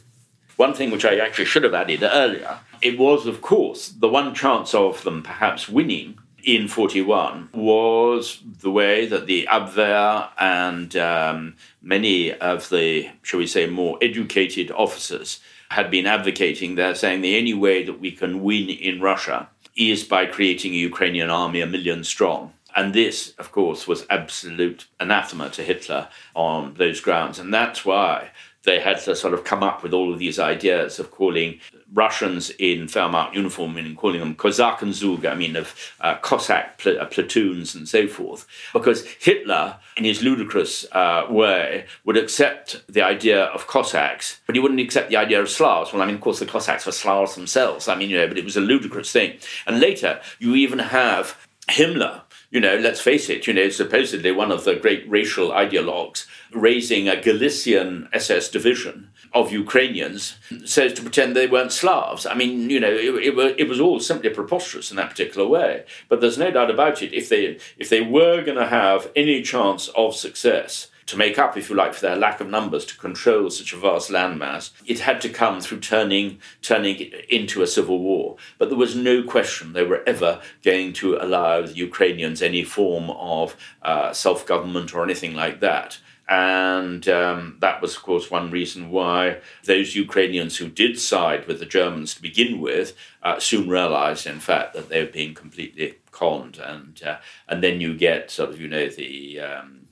[0.58, 4.34] One thing which I actually should have added earlier, it was, of course, the one
[4.34, 11.56] chance of them perhaps winning in 41 was the way that the Abwehr and um,
[11.82, 15.40] many of the, shall we say, more educated officers
[15.72, 16.76] had been advocating.
[16.76, 20.78] They're saying the only way that we can win in Russia is by creating a
[20.78, 22.54] Ukrainian army a million strong.
[22.76, 27.40] And this, of course, was absolute anathema to Hitler on those grounds.
[27.40, 28.32] And that's why
[28.66, 31.60] they had to sort of come up with all of these ideas of calling
[31.94, 37.06] Russians in Wehrmacht uniform, meaning calling them Kosakenzug, I mean, of uh, Cossack pl- uh,
[37.06, 38.46] platoons and so forth.
[38.74, 44.60] Because Hitler, in his ludicrous uh, way, would accept the idea of Cossacks, but he
[44.60, 45.94] wouldn't accept the idea of Slavs.
[45.94, 47.88] Well, I mean, of course, the Cossacks were Slavs themselves.
[47.88, 49.38] I mean, you know, but it was a ludicrous thing.
[49.66, 51.38] And later, you even have
[51.70, 52.22] Himmler
[52.56, 57.10] you know, let's face it, you know, supposedly one of the great racial ideologues raising
[57.10, 62.26] a Galician SS division of Ukrainians says to pretend they weren't Slavs.
[62.26, 65.84] I mean, you know, it, it, it, was all simply preposterous in that particular way.
[66.08, 67.14] But there's no doubt about it.
[67.14, 71.56] If they if they were going to have any chance of success, to make up,
[71.56, 75.02] if you like, for their lack of numbers to control such a vast landmass, it
[75.02, 78.38] had to come through turning turning into a civil war.
[78.58, 83.12] But there was no question they were ever going to allow the Ukrainians any form
[83.12, 86.00] of uh, self government or anything like that.
[86.28, 91.60] And um, that was, of course, one reason why those Ukrainians who did side with
[91.60, 96.00] the Germans to begin with uh, soon realized, in fact, that they were being completely
[96.12, 96.58] conned.
[96.58, 99.85] And, uh, and then you get sort of, you know, the um,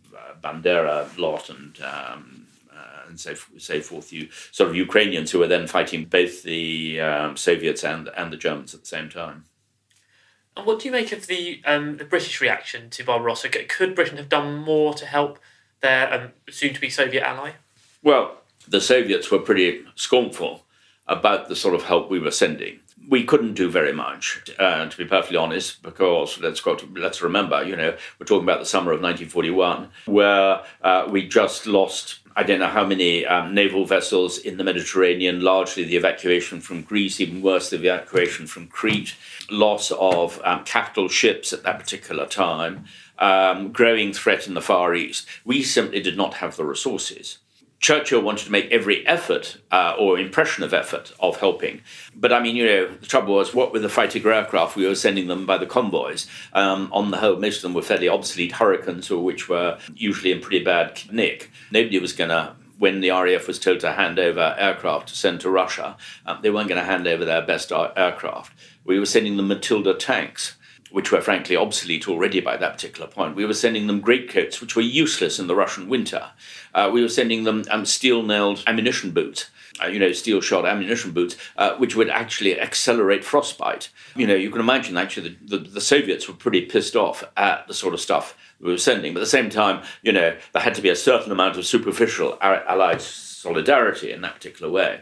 [0.44, 4.12] Bandera lot and um, uh, and so so forth.
[4.12, 8.38] You sort of Ukrainians who were then fighting both the um, Soviets and and the
[8.38, 9.46] Germans at the same time.
[10.56, 13.50] And what do you make of the um, the British reaction to Barbarossa?
[13.50, 15.40] Could Britain have done more to help
[15.82, 17.54] their um, soon to be Soviet ally?
[18.04, 20.66] Well, the Soviets were pretty scornful
[21.08, 22.80] about the sort of help we were sending
[23.10, 27.22] we couldn't do very much, uh, to be perfectly honest, because let's go to, let's
[27.22, 32.20] remember, you know, we're talking about the summer of 1941, where uh, we just lost.
[32.36, 36.82] I don't know how many um, naval vessels in the Mediterranean, largely the evacuation from
[36.82, 39.16] Greece, even worse, the evacuation from Crete,
[39.52, 42.86] loss of um, capital ships at that particular time,
[43.20, 45.28] um, growing threat in the Far East.
[45.46, 47.38] We simply did not have the resources.
[47.84, 51.82] Churchill wanted to make every effort uh, or impression of effort of helping.
[52.16, 54.96] But I mean, you know, the trouble was, what with the fighter aircraft we were
[54.96, 56.26] sending them by the convoys?
[56.54, 60.32] Um, on the whole, most of them were fairly obsolete Hurricanes, or which were usually
[60.32, 61.52] in pretty bad nick.
[61.72, 65.42] Nobody was going to when the RAF was told to hand over aircraft to send
[65.42, 68.54] to Russia, um, they weren't going to hand over their best aircraft.
[68.86, 70.56] We were sending them Matilda tanks
[70.94, 73.36] which were frankly obsolete already by that particular point.
[73.36, 76.30] We were sending them greatcoats, which were useless in the Russian winter.
[76.72, 79.50] Uh, we were sending them um, steel nailed ammunition boots.
[79.84, 83.90] Uh, you know, steel shot ammunition boots, uh, which would actually accelerate frostbite.
[84.16, 87.68] You know, you can imagine actually the, the, the, Soviets were pretty pissed off at
[87.68, 89.16] the sort of stuff we were sending.
[89.16, 91.66] But at the same time, you know, there had to be a certain amount of
[91.66, 95.02] superficial Allied solidarity in that particular way.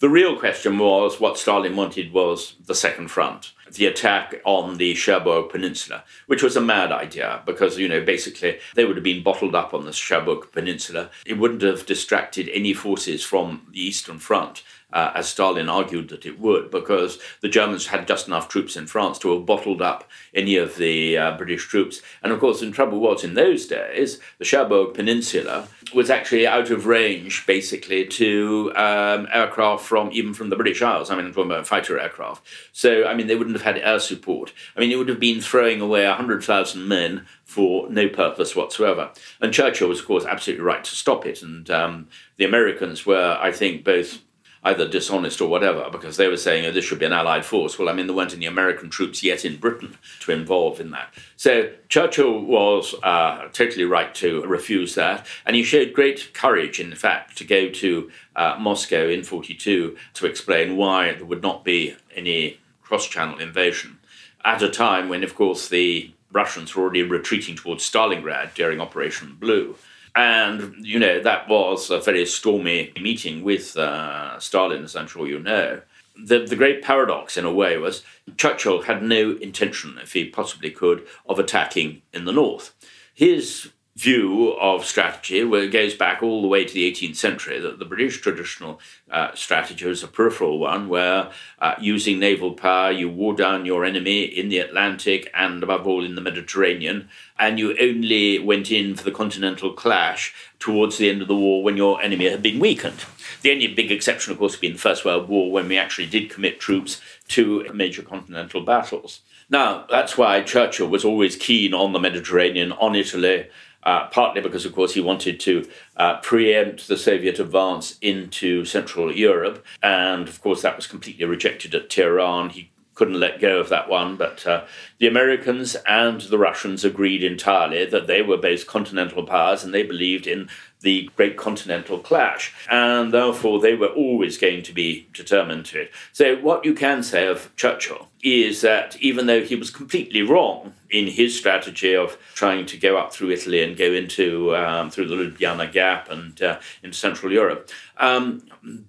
[0.00, 4.94] The real question was what Stalin wanted was the second front, the attack on the
[4.94, 9.22] Cherbourg Peninsula, which was a mad idea because, you know, basically they would have been
[9.22, 11.10] bottled up on the Cherbourg Peninsula.
[11.24, 16.26] It wouldn't have distracted any forces from the Eastern Front uh, as Stalin argued that
[16.26, 20.08] it would, because the Germans had just enough troops in France to have bottled up
[20.34, 22.02] any of the uh, British troops.
[22.22, 26.70] And of course, the trouble was in those days, the Cherbourg Peninsula was actually out
[26.70, 31.10] of range, basically, to um, aircraft from even from the British Isles.
[31.10, 32.46] I mean, I'm talking about fighter aircraft.
[32.72, 34.52] So, I mean, they wouldn't have had air support.
[34.76, 39.10] I mean, it would have been throwing away 100,000 men for no purpose whatsoever.
[39.40, 41.42] And Churchill was, of course, absolutely right to stop it.
[41.42, 44.20] And um, the Americans were, I think, both
[44.62, 47.78] either dishonest or whatever, because they were saying, oh, this should be an Allied force.
[47.78, 51.12] Well, I mean, there weren't any American troops yet in Britain to involve in that.
[51.36, 56.94] So Churchill was uh, totally right to refuse that, and he showed great courage, in
[56.94, 61.96] fact, to go to uh, Moscow in 42 to explain why there would not be
[62.14, 63.98] any cross channel invasion
[64.44, 69.36] at a time when, of course, the Russians were already retreating towards Stalingrad during Operation
[69.38, 69.76] Blue.
[70.14, 75.26] And, you know, that was a very stormy meeting with uh, Stalin, as I'm sure
[75.26, 75.82] you know.
[76.16, 78.02] The, the great paradox, in a way, was
[78.36, 82.74] Churchill had no intention, if he possibly could, of attacking in the north.
[83.14, 87.58] His view of strategy where it goes back all the way to the 18th century
[87.58, 88.80] that the british traditional
[89.10, 91.28] uh, strategy was a peripheral one where
[91.58, 96.04] uh, using naval power you wore down your enemy in the atlantic and above all
[96.04, 97.08] in the mediterranean
[97.40, 101.62] and you only went in for the continental clash towards the end of the war
[101.62, 103.04] when your enemy had been weakened.
[103.40, 106.30] The only big exception of course being the first world war when we actually did
[106.30, 109.22] commit troops to major continental battles.
[109.48, 113.48] Now that's why churchill was always keen on the mediterranean on italy
[113.82, 119.12] uh, partly because, of course, he wanted to uh, preempt the Soviet advance into Central
[119.12, 119.64] Europe.
[119.82, 122.50] And, of course, that was completely rejected at Tehran.
[122.50, 124.16] He couldn't let go of that one.
[124.16, 124.64] But uh,
[124.98, 129.82] the Americans and the Russians agreed entirely that they were both continental powers and they
[129.82, 130.50] believed in
[130.80, 132.54] the great continental clash.
[132.70, 135.92] And therefore, they were always going to be determined to it.
[136.12, 140.74] So, what you can say of Churchill is that even though he was completely wrong
[140.90, 145.06] in his strategy of trying to go up through Italy and go into um, through
[145.08, 148.42] the Ljubljana Gap and uh, into Central Europe, um,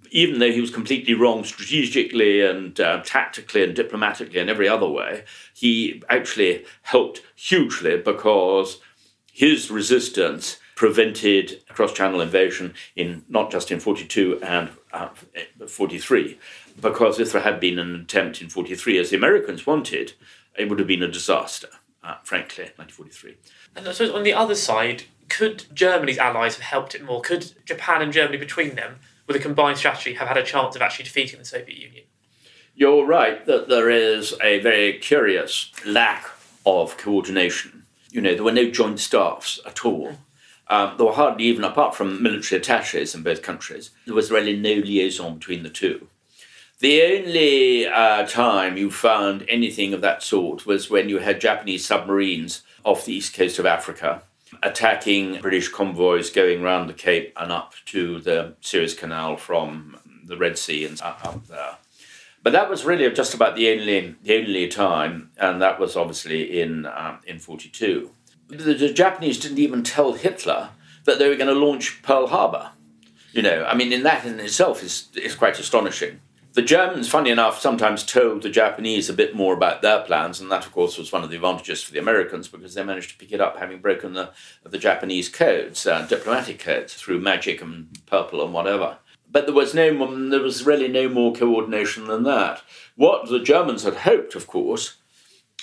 [0.09, 4.87] even though he was completely wrong strategically and uh, tactically and diplomatically and every other
[4.87, 5.23] way,
[5.53, 8.81] he actually helped hugely because
[9.31, 15.09] his resistance prevented cross-channel invasion in not just in 42 and uh,
[15.67, 16.39] 43
[16.81, 20.13] because if there had been an attempt in 43 as the Americans wanted,
[20.57, 21.67] it would have been a disaster,
[22.03, 23.37] uh, frankly, 1943.
[23.75, 27.21] And I suppose on the other side, could Germany's allies have helped it more?
[27.21, 28.95] Could Japan and Germany between them,
[29.27, 32.05] with a combined strategy, have had a chance of actually defeating the Soviet Union?
[32.73, 36.25] You're right that there is a very curious lack
[36.65, 37.83] of coordination.
[38.09, 40.17] You know, there were no joint staffs at all.
[40.71, 44.55] Um, there were hardly even, apart from military attaches in both countries, there was really
[44.55, 46.07] no liaison between the two.
[46.79, 51.85] The only uh, time you found anything of that sort was when you had Japanese
[51.85, 54.23] submarines off the east coast of Africa
[54.63, 60.37] attacking British convoys going round the Cape and up to the Suez Canal from the
[60.37, 61.77] Red Sea and up there.
[62.43, 66.61] But that was really just about the only the only time, and that was obviously
[66.61, 68.11] in um, in forty two.
[68.51, 70.69] The, the Japanese didn't even tell Hitler
[71.05, 72.71] that they were going to launch Pearl Harbor.
[73.31, 76.19] You know, I mean, in that in itself is is quite astonishing
[76.53, 80.51] the Germans, funny enough, sometimes told the Japanese a bit more about their plans, and
[80.51, 83.17] that, of course, was one of the advantages for the Americans because they managed to
[83.17, 84.31] pick it up, having broken the
[84.63, 88.97] the Japanese codes, uh, diplomatic codes, through magic and purple and whatever.
[89.31, 92.61] But there was no, there was really no more coordination than that.
[92.95, 94.97] What the Germans had hoped, of course,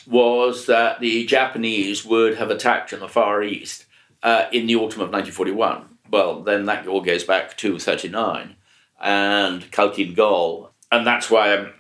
[0.08, 3.84] was that the Japanese would have attacked in the Far East
[4.22, 5.98] uh, in the autumn of 1941.
[6.10, 8.56] Well, then that all goes back to 39
[9.00, 11.72] and Khalkhin Gol and that's why I'm,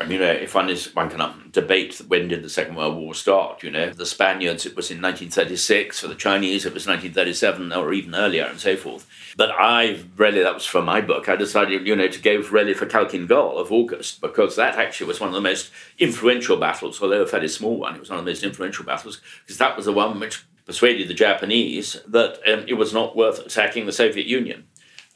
[0.00, 2.96] I mean, uh, if one is one can um, debate when did the Second World
[2.96, 3.62] War start.
[3.62, 6.00] You know, the Spaniards it was in 1936.
[6.00, 9.06] For the Chinese, it was 1937 or even earlier, and so forth.
[9.36, 11.28] But I really that was for my book.
[11.28, 15.08] I decided, you know, to go really for Khalkhin Gol of August because that actually
[15.08, 17.94] was one of the most influential battles, although a fairly small one.
[17.94, 21.08] It was one of the most influential battles because that was the one which persuaded
[21.08, 24.66] the Japanese that um, it was not worth attacking the Soviet Union.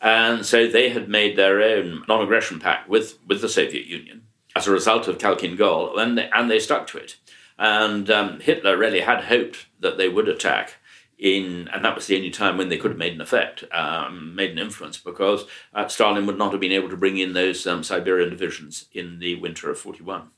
[0.01, 4.23] And so they had made their own non aggression pact with, with the Soviet Union
[4.55, 7.17] as a result of Khalkhin Gol, and they, and they stuck to it.
[7.59, 10.77] And um, Hitler really had hoped that they would attack
[11.19, 14.35] in, and that was the only time when they could have made an effect, um,
[14.35, 15.45] made an influence, because
[15.75, 19.19] uh, Stalin would not have been able to bring in those um, Siberian divisions in
[19.19, 20.29] the winter of 41.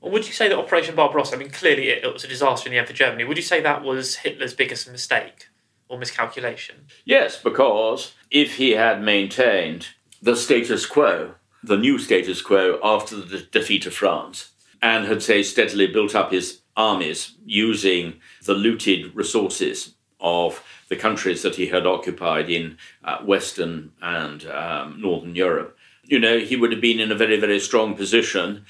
[0.00, 2.68] Well, would you say that Operation Barbarossa, I mean, clearly it, it was a disaster
[2.68, 5.48] in the end for Germany, would you say that was Hitler's biggest mistake?
[5.90, 6.86] or miscalculation?
[7.04, 9.88] Yes, because if he had maintained
[10.22, 15.22] the status quo, the new status quo after the de- defeat of France, and had,
[15.22, 18.04] say, steadily built up his armies using
[18.44, 25.00] the looted resources of the countries that he had occupied in uh, Western and um,
[25.00, 28.64] Northern Europe, you know, he would have been in a very, very strong position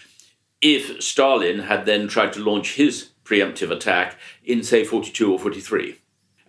[0.60, 5.96] if Stalin had then tried to launch his preemptive attack in, say, 42 or 43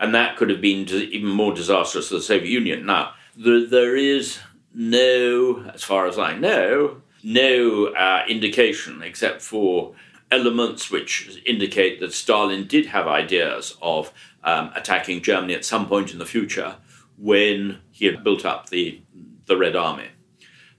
[0.01, 2.87] and that could have been even more disastrous for the Soviet Union.
[2.87, 4.39] Now, there, is
[4.73, 9.93] no, as far as I know, no uh, indication except for
[10.31, 14.11] elements which indicate that Stalin did have ideas of
[14.43, 16.77] um, attacking Germany at some point in the future
[17.17, 19.01] when he had built up the,
[19.45, 20.07] the Red Army.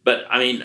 [0.03, 0.65] But I mean,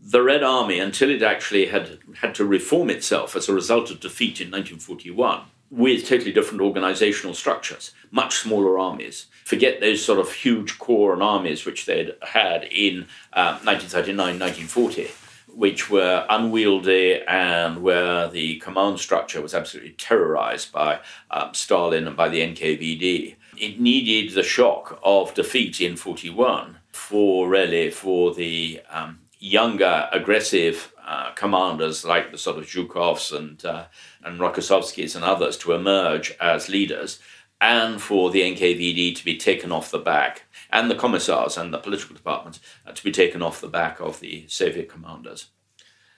[0.00, 4.00] the Red Army, until it actually had had to reform itself as a result of
[4.00, 9.26] defeat in 1941, with totally different organizational structures, much smaller armies.
[9.44, 15.10] Forget those sort of huge corps and armies which they'd had in uh, 1939, 1940
[15.58, 21.00] which were unwieldy and where the command structure was absolutely terrorized by
[21.32, 23.34] um, Stalin and by the NKVD.
[23.56, 30.92] It needed the shock of defeat in 41 for really for the um, younger, aggressive
[31.04, 33.86] uh, commanders like the sort of Zhukovs and uh,
[34.22, 37.18] and Rokossovskis and others to emerge as leaders,
[37.60, 41.78] and for the NKVD to be taken off the back, and the commissars and the
[41.78, 45.46] political departments uh, to be taken off the back of the Soviet commanders.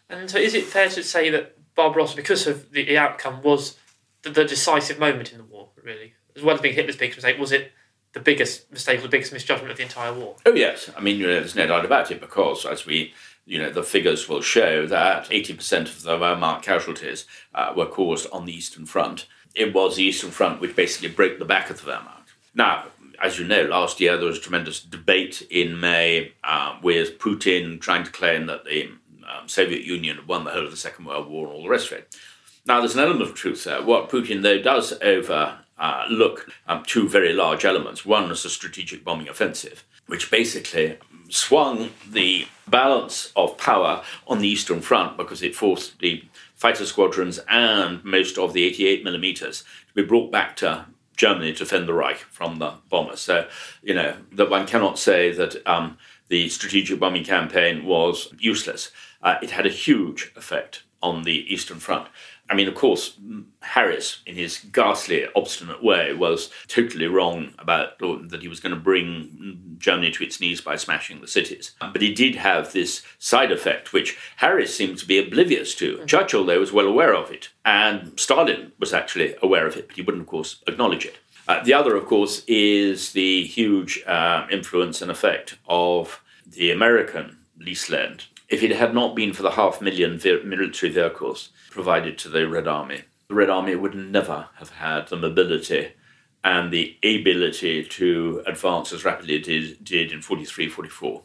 [0.09, 3.77] And so, is it fair to say that Barbarossa, because of the, outcome, was
[4.23, 5.69] the, the, decisive moment in the war?
[5.83, 7.73] Really, as well as being Hitler's biggest mistake, was it
[8.13, 10.37] the biggest mistake, or the biggest misjudgment of the entire war?
[10.45, 13.15] Oh yes, I mean you know, there's no doubt about it because as we
[13.51, 18.29] you know, the figures will show that 80% of the Wehrmacht casualties uh, were caused
[18.31, 19.27] on the Eastern Front.
[19.57, 22.29] It was the Eastern Front which basically broke the back of the Wehrmacht.
[22.55, 22.85] Now,
[23.21, 27.81] as you know, last year there was a tremendous debate in May uh, with Putin
[27.81, 28.91] trying to claim that the
[29.29, 31.69] um, Soviet Union had won the whole of the Second World War and all the
[31.69, 32.17] rest of it.
[32.67, 33.83] Now, there's an element of truth there.
[33.83, 38.05] What Putin, though, does overlook uh, um, two very large elements.
[38.05, 40.99] One is the strategic bombing offensive, which basically
[41.29, 47.41] swung the balance of power on the Eastern Front because it forced the fighter squadrons
[47.49, 50.87] and most of the 88 millimeters to be brought back to
[51.21, 53.21] Germany to defend the Reich from the bombers.
[53.21, 53.47] So,
[53.83, 55.99] you know, that one cannot say that um,
[56.29, 58.91] the strategic bombing campaign was useless.
[59.23, 62.09] Uh, it had a huge effect on the Eastern Front.
[62.51, 63.17] I mean, of course,
[63.61, 68.81] Harris, in his ghastly, obstinate way, was totally wrong about that he was going to
[68.81, 71.73] bring Germany to its knees by smashing the cities.
[71.79, 75.97] But he did have this side effect, which Harris seemed to be oblivious to.
[75.97, 76.07] Mm-hmm.
[76.07, 77.51] Churchill, though, was well aware of it.
[77.65, 81.19] And Stalin was actually aware of it, but he wouldn't, of course, acknowledge it.
[81.47, 87.39] Uh, the other, of course, is the huge uh, influence and effect of the American
[87.59, 92.19] lease lend if it had not been for the half million ve- military vehicles provided
[92.19, 95.93] to the Red Army, the Red Army would never have had the mobility
[96.43, 101.23] and the ability to advance as rapidly as it did in 43 44.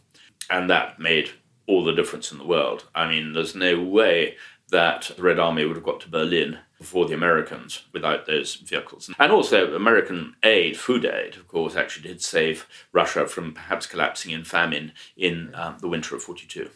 [0.52, 1.32] And that made
[1.68, 2.86] all the difference in the world.
[2.94, 4.36] I mean, there's no way
[4.70, 9.10] that the Red Army would have got to Berlin before the Americans without those vehicles.
[9.18, 14.32] And also, American aid, food aid, of course, actually did save Russia from perhaps collapsing
[14.32, 16.70] in famine in um, the winter of 42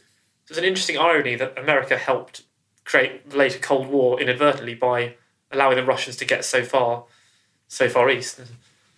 [0.49, 2.41] there's an interesting irony that America helped
[2.83, 5.15] create the later Cold War inadvertently by
[5.51, 7.05] allowing the Russians to get so far,
[7.67, 8.41] so far east.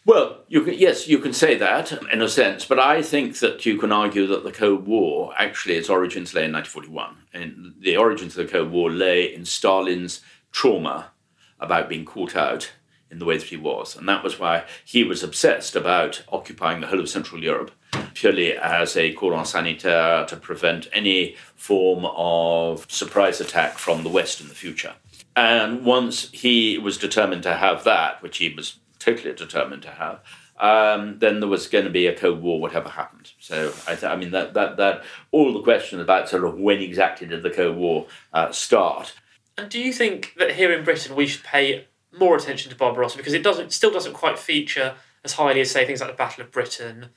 [0.06, 3.66] Well, you can, yes, you can say that in a sense, but I think that
[3.66, 7.97] you can argue that the Cold War actually its origins lay in 1941, and the
[7.97, 10.22] origins of the Cold War lay in Stalin's
[10.52, 11.12] trauma
[11.60, 12.72] about being caught out
[13.12, 16.80] in the way that he was, and that was why he was obsessed about occupying
[16.80, 17.72] the whole of Central Europe
[18.14, 24.42] purely as a cordon sanitaire to prevent any form of surprise attack from the West
[24.42, 24.94] in the future.
[25.36, 30.20] And once he was determined to have that, which he was totally determined to have,
[30.60, 33.32] um, then there was going to be a Cold War, whatever happened.
[33.39, 36.80] So I, th- I, mean that that that all the questions about sort of when
[36.80, 39.16] exactly did the Cold War uh, start.
[39.58, 41.88] And do you think that here in Britain we should pay
[42.18, 45.86] more attention to Barbarossa because it doesn't still doesn't quite feature as highly as say
[45.86, 47.08] things like the Battle of Britain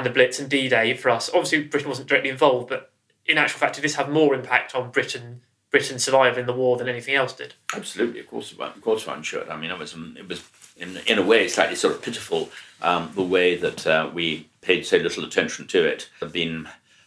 [0.00, 1.28] and the Blitz and D Day for us.
[1.28, 2.90] Obviously, Britain wasn't directly involved, but
[3.26, 6.88] in actual fact, did this had more impact on Britain Britain surviving the war than
[6.88, 7.54] anything else did.
[7.74, 9.48] Absolutely, of course, of course, one should.
[9.48, 10.42] I mean, it was it was
[10.76, 12.48] in in a way slightly sort of pitiful
[12.82, 16.08] um, the way that uh, we paid so little attention to it.
[16.20, 16.66] Have been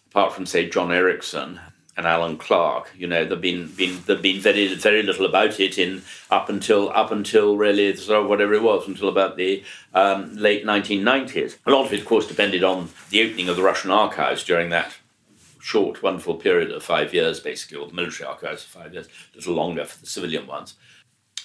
[0.09, 1.59] apart from say John Erickson
[1.95, 2.91] and Alan Clark.
[2.97, 6.89] You know, there've been been there've been very very little about it in up until
[6.89, 9.63] up until really sort of whatever it was until about the
[9.93, 11.57] um, late 1990s.
[11.65, 14.69] A lot of it, of course, depended on the opening of the Russian archives during
[14.69, 14.95] that
[15.59, 19.37] short, wonderful period of five years, basically, or the military archives for five years, a
[19.37, 20.75] little longer for the civilian ones.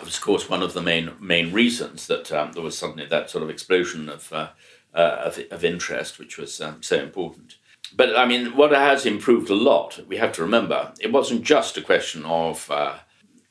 [0.00, 3.06] It was, of course, one of the main main reasons that um, there was suddenly
[3.06, 4.48] that sort of explosion of uh,
[4.94, 7.56] uh, of, of, interest, which was um, so important
[7.96, 11.76] but I mean, what has improved a lot, we have to remember, it wasn't just
[11.76, 12.98] a question of uh,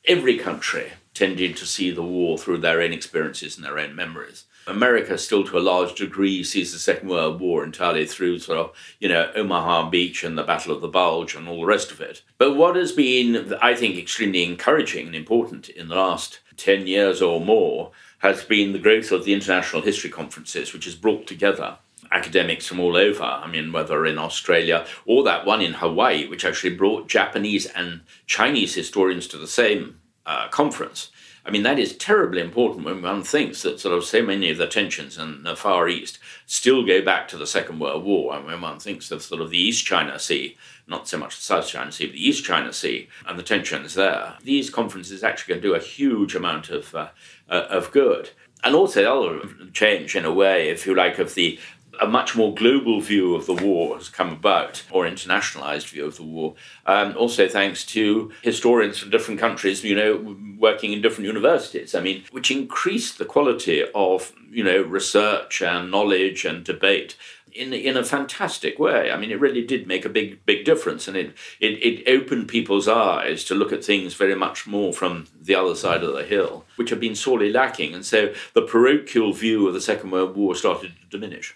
[0.06, 4.46] every country tended to see the war through their own experiences and their own memories.
[4.68, 8.72] America still to a large degree sees the Second World War entirely through sort of,
[9.00, 12.02] you know, Omaha Beach and the Battle of the Bulge and all the rest of
[12.02, 12.22] it.
[12.38, 17.22] But what has been, I think, extremely encouraging and important in the last 10 years
[17.22, 21.78] or more has been the growth of the international history conferences, which has brought together
[22.12, 23.24] academics from all over.
[23.24, 28.02] I mean, whether in Australia or that one in Hawaii, which actually brought Japanese and
[28.26, 31.12] Chinese historians to the same uh, conference.
[31.46, 34.58] I mean, that is terribly important when one thinks that sort of so many of
[34.58, 38.36] the tensions in the Far East still go back to the Second World War.
[38.36, 41.42] And when one thinks of sort of the East China Sea, not so much the
[41.42, 45.54] South China Sea, but the East China Sea and the tensions there, these conferences actually
[45.54, 47.08] can do a huge amount of, uh,
[47.50, 48.32] uh, of good.
[48.62, 51.60] And also, the other change, in a way, if you like, of the
[52.02, 56.18] a much more global view of the war has come about, or internationalized view of
[56.18, 56.56] the war.
[56.86, 61.96] Um, also, thanks to historians from different countries, you know, working in different universities.
[61.96, 67.16] I mean, which increased the quality of you know research and knowledge and debate
[67.58, 69.12] in in a fantastic way.
[69.12, 72.48] I mean, it really did make a big big difference, and it, it it opened
[72.48, 76.24] people's eyes to look at things very much more from the other side of the
[76.24, 77.94] hill, which had been sorely lacking.
[77.94, 81.56] And so the parochial view of the Second World War started to diminish.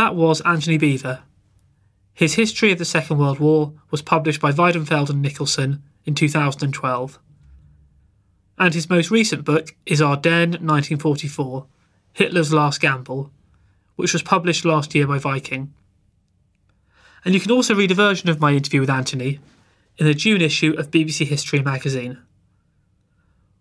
[0.00, 1.20] That was Antony Beevor.
[2.14, 7.18] His History of the Second World War was published by Weidenfeld and Nicolson in 2012.
[8.56, 11.66] And his most recent book is Ardennes 1944
[12.14, 13.30] Hitler's Last Gamble,
[13.96, 15.74] which was published last year by Viking.
[17.22, 19.38] And you can also read a version of my interview with Antony
[19.98, 22.16] in the June issue of BBC History magazine.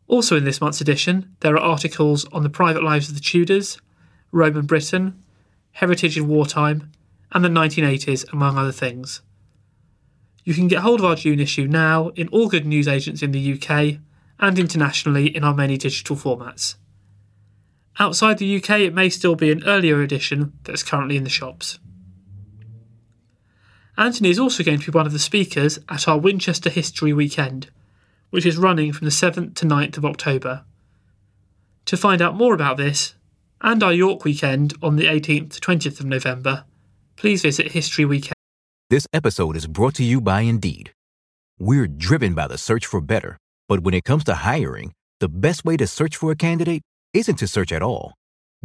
[0.07, 3.81] Also, in this month's edition, there are articles on the private lives of the Tudors,
[4.31, 5.21] Roman Britain,
[5.79, 6.91] heritage in wartime,
[7.31, 9.21] and the 1980s, among other things.
[10.43, 13.53] You can get hold of our June issue now in all good newsagents in the
[13.53, 13.99] UK
[14.39, 16.75] and internationally in our many digital formats.
[17.97, 21.79] Outside the UK, it may still be an earlier edition that's currently in the shops.
[23.97, 27.69] Antony is also going to be one of the speakers at our Winchester History Weekend,
[28.31, 30.63] which is running from the 7th to 9th of October.
[31.85, 33.15] To find out more about this,
[33.61, 36.65] and our York weekend on the 18th to 20th of November,
[37.15, 38.33] please visit History Weekend.
[38.89, 40.91] This episode is brought to you by Indeed.
[41.59, 43.37] We're driven by the search for better,
[43.67, 46.81] but when it comes to hiring, the best way to search for a candidate
[47.13, 48.13] isn't to search at all.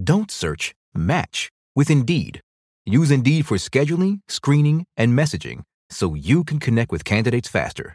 [0.03, 2.41] Don't search, match with Indeed.
[2.87, 7.95] Use Indeed for scheduling, screening, and messaging so you can connect with candidates faster.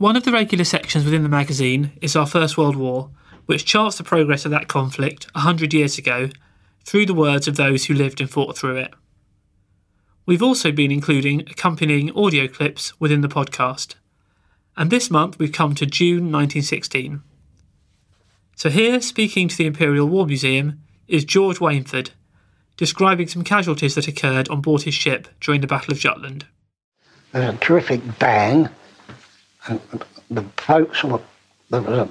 [0.00, 3.10] One of the regular sections within the magazine is our First World War,
[3.44, 6.30] which charts the progress of that conflict a hundred years ago
[6.86, 8.94] through the words of those who lived and fought through it.
[10.24, 13.96] We've also been including accompanying audio clips within the podcast.
[14.74, 17.20] And this month we've come to June 1916.
[18.56, 22.12] So, here, speaking to the Imperial War Museum, is George Wainford,
[22.78, 26.46] describing some casualties that occurred on board his ship during the Battle of Jutland.
[27.32, 28.70] There's a terrific bang,
[29.66, 29.80] and
[30.30, 31.22] the forecastle,
[31.70, 32.08] there was a,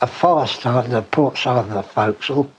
[0.00, 2.50] a fire started the port side of the forecastle,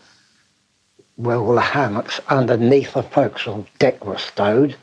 [1.16, 4.76] where all the hammocks underneath the forecastle deck were stowed,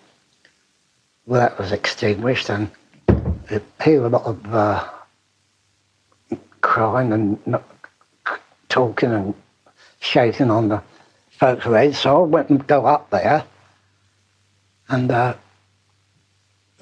[1.27, 2.71] well, that was extinguished, and
[3.51, 4.89] you hear a lot of uh,
[6.61, 7.59] crying and
[8.69, 9.35] talking and
[10.01, 10.83] shaking on the
[11.41, 11.99] fo'c'sle heads.
[11.99, 13.45] So I went and go up there,
[14.89, 15.35] and uh,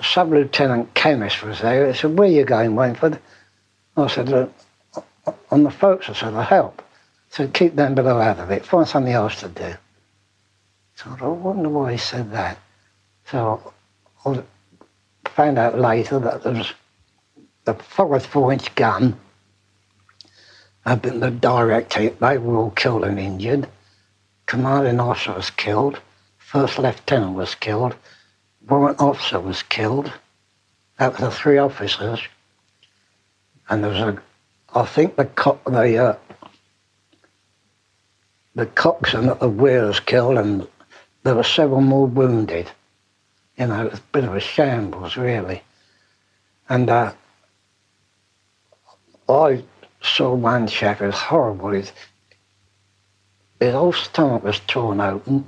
[0.03, 1.87] sub lieutenant chemist was there.
[1.87, 3.19] He said, "Where are you going, Wainford?"
[3.97, 4.47] I said, uh,
[5.51, 6.83] "On the fo'c'sle." I said, "I help."
[7.31, 8.67] So keep them below out of it.
[8.67, 9.75] Find something else to do.
[10.97, 12.59] So I wonder why he said that.
[13.27, 13.73] So
[14.27, 14.43] I
[15.25, 16.73] found out later that there was
[17.65, 19.19] the fourth four-inch gun
[20.85, 22.21] had been the direct hit.
[22.21, 23.69] They were all killed and injured.
[24.47, 26.01] Commanding officer was killed.
[26.39, 27.95] First lieutenant was killed.
[28.69, 30.13] Warrant officer was killed.
[30.99, 32.21] That was the three officers.
[33.69, 34.23] And there was a,
[34.75, 36.17] I think the co- the uh,
[38.55, 40.69] the coxswain at the wheel was killed, and
[41.23, 42.71] there were several more wounded.
[43.57, 45.63] You know, it was a bit of a shambles, really.
[46.69, 47.13] And uh,
[49.29, 49.63] I
[50.03, 51.71] saw one chap, it was horrible.
[51.71, 51.93] His,
[53.61, 55.47] his whole stomach was torn open,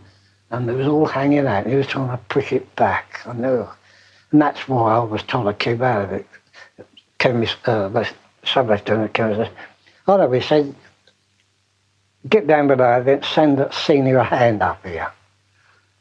[0.54, 1.66] and it was all hanging out.
[1.66, 3.20] He was trying to push it back.
[3.26, 3.68] I knew.
[4.30, 6.26] And that's why I was told to keep out of it.
[7.18, 8.08] Chemist, uh, the
[8.44, 9.50] sub-lieutenant chemist,
[10.06, 10.74] oh no, he said,
[12.28, 15.10] get down below, then send a senior hand up here.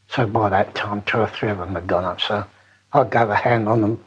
[0.10, 2.22] So by that time, two or three of them had gone up.
[2.22, 2.46] So
[2.92, 3.98] I gave a hand on the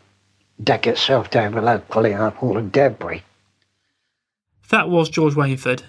[0.63, 3.23] deck itself down below, pulling up all the debris.
[4.71, 5.83] That was George Wainford.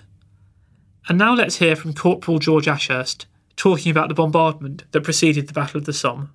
[1.09, 3.25] And now let's hear from Corporal George Ashurst
[3.57, 6.31] talking about the bombardment that preceded the Battle of the Somme.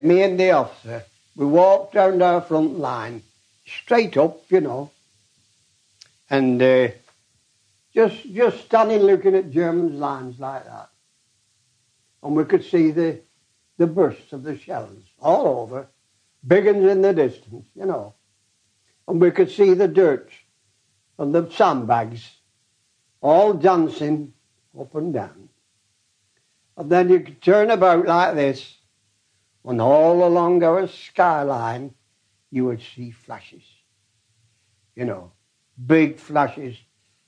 [0.00, 3.22] Me and the officer, we walked down our front line,
[3.66, 4.90] straight up, you know,
[6.30, 6.88] and uh,
[7.94, 10.90] just just standing looking at Germans' lines like that.
[12.22, 13.20] And we could see the,
[13.78, 15.88] the bursts of the shells all over,
[16.46, 18.14] big ones in the distance, you know.
[19.08, 20.30] And we could see the dirt
[21.18, 22.30] and the sandbags
[23.20, 24.32] all dancing
[24.78, 25.48] up and down.
[26.76, 28.78] And then you could turn about like this,
[29.64, 31.94] and all along our skyline,
[32.50, 33.62] you would see flashes.
[34.94, 35.32] You know,
[35.86, 36.76] big flashes,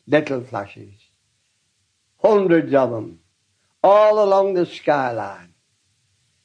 [0.07, 0.93] little flashes,
[2.23, 3.21] hundreds of them,
[3.83, 5.55] all along the skyline.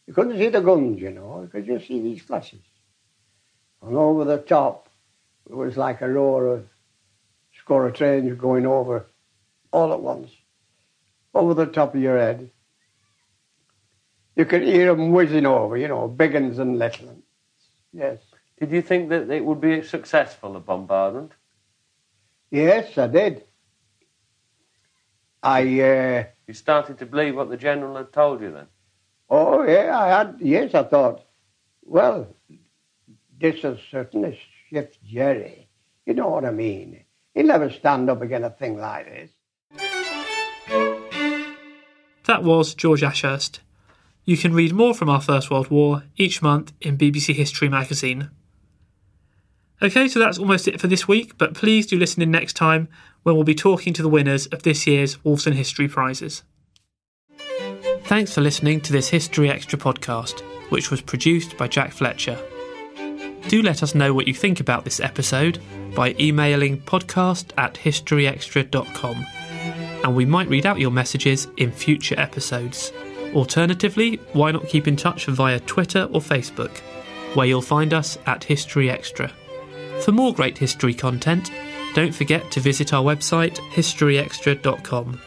[0.07, 2.61] You couldn't see the guns, you know, because you see these flashes.
[3.81, 4.89] And over the top,
[5.49, 6.67] it was like a roar of
[7.57, 9.05] score of trains going over
[9.71, 10.31] all at once,
[11.33, 12.49] over the top of your head.
[14.39, 17.23] You could hear them whizzing over, you know, big uns and little ones.
[17.91, 18.19] Yes.
[18.57, 21.33] Did you think that it would be successful, the bombardment?
[22.49, 23.43] Yes, I did.
[25.43, 25.59] I.
[25.81, 28.67] Uh, you started to believe what the general had told you then?
[29.29, 30.37] Oh, yeah, I had.
[30.39, 31.25] Yes, I thought,
[31.83, 32.33] well,
[33.41, 35.67] this is certainly shifted Jerry.
[36.05, 37.03] You know what I mean?
[37.33, 39.31] He'll never stand up against a thing like this.
[42.23, 43.59] That was George Ashurst.
[44.29, 48.29] You can read more from our First World War each month in BBC History magazine.
[49.81, 52.89] Okay, so that's almost it for this week, but please do listen in next time
[53.23, 56.43] when we'll be talking to the winners of this year's Wolfson History Prizes.
[58.03, 62.37] Thanks for listening to this History Extra podcast, which was produced by Jack Fletcher.
[63.47, 65.59] Do let us know what you think about this episode
[65.95, 69.25] by emailing podcast at historyextra.com,
[70.03, 72.91] and we might read out your messages in future episodes.
[73.33, 76.77] Alternatively, why not keep in touch via Twitter or Facebook,
[77.35, 79.31] where you'll find us at History Extra.
[80.01, 81.51] For more great history content,
[81.93, 85.19] don't forget to visit our website historyextra.com,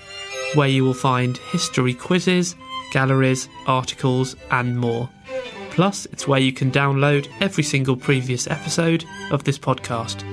[0.55, 2.57] where you will find history quizzes,
[2.93, 5.09] galleries, articles, and more.
[5.71, 10.32] Plus, it's where you can download every single previous episode of this podcast.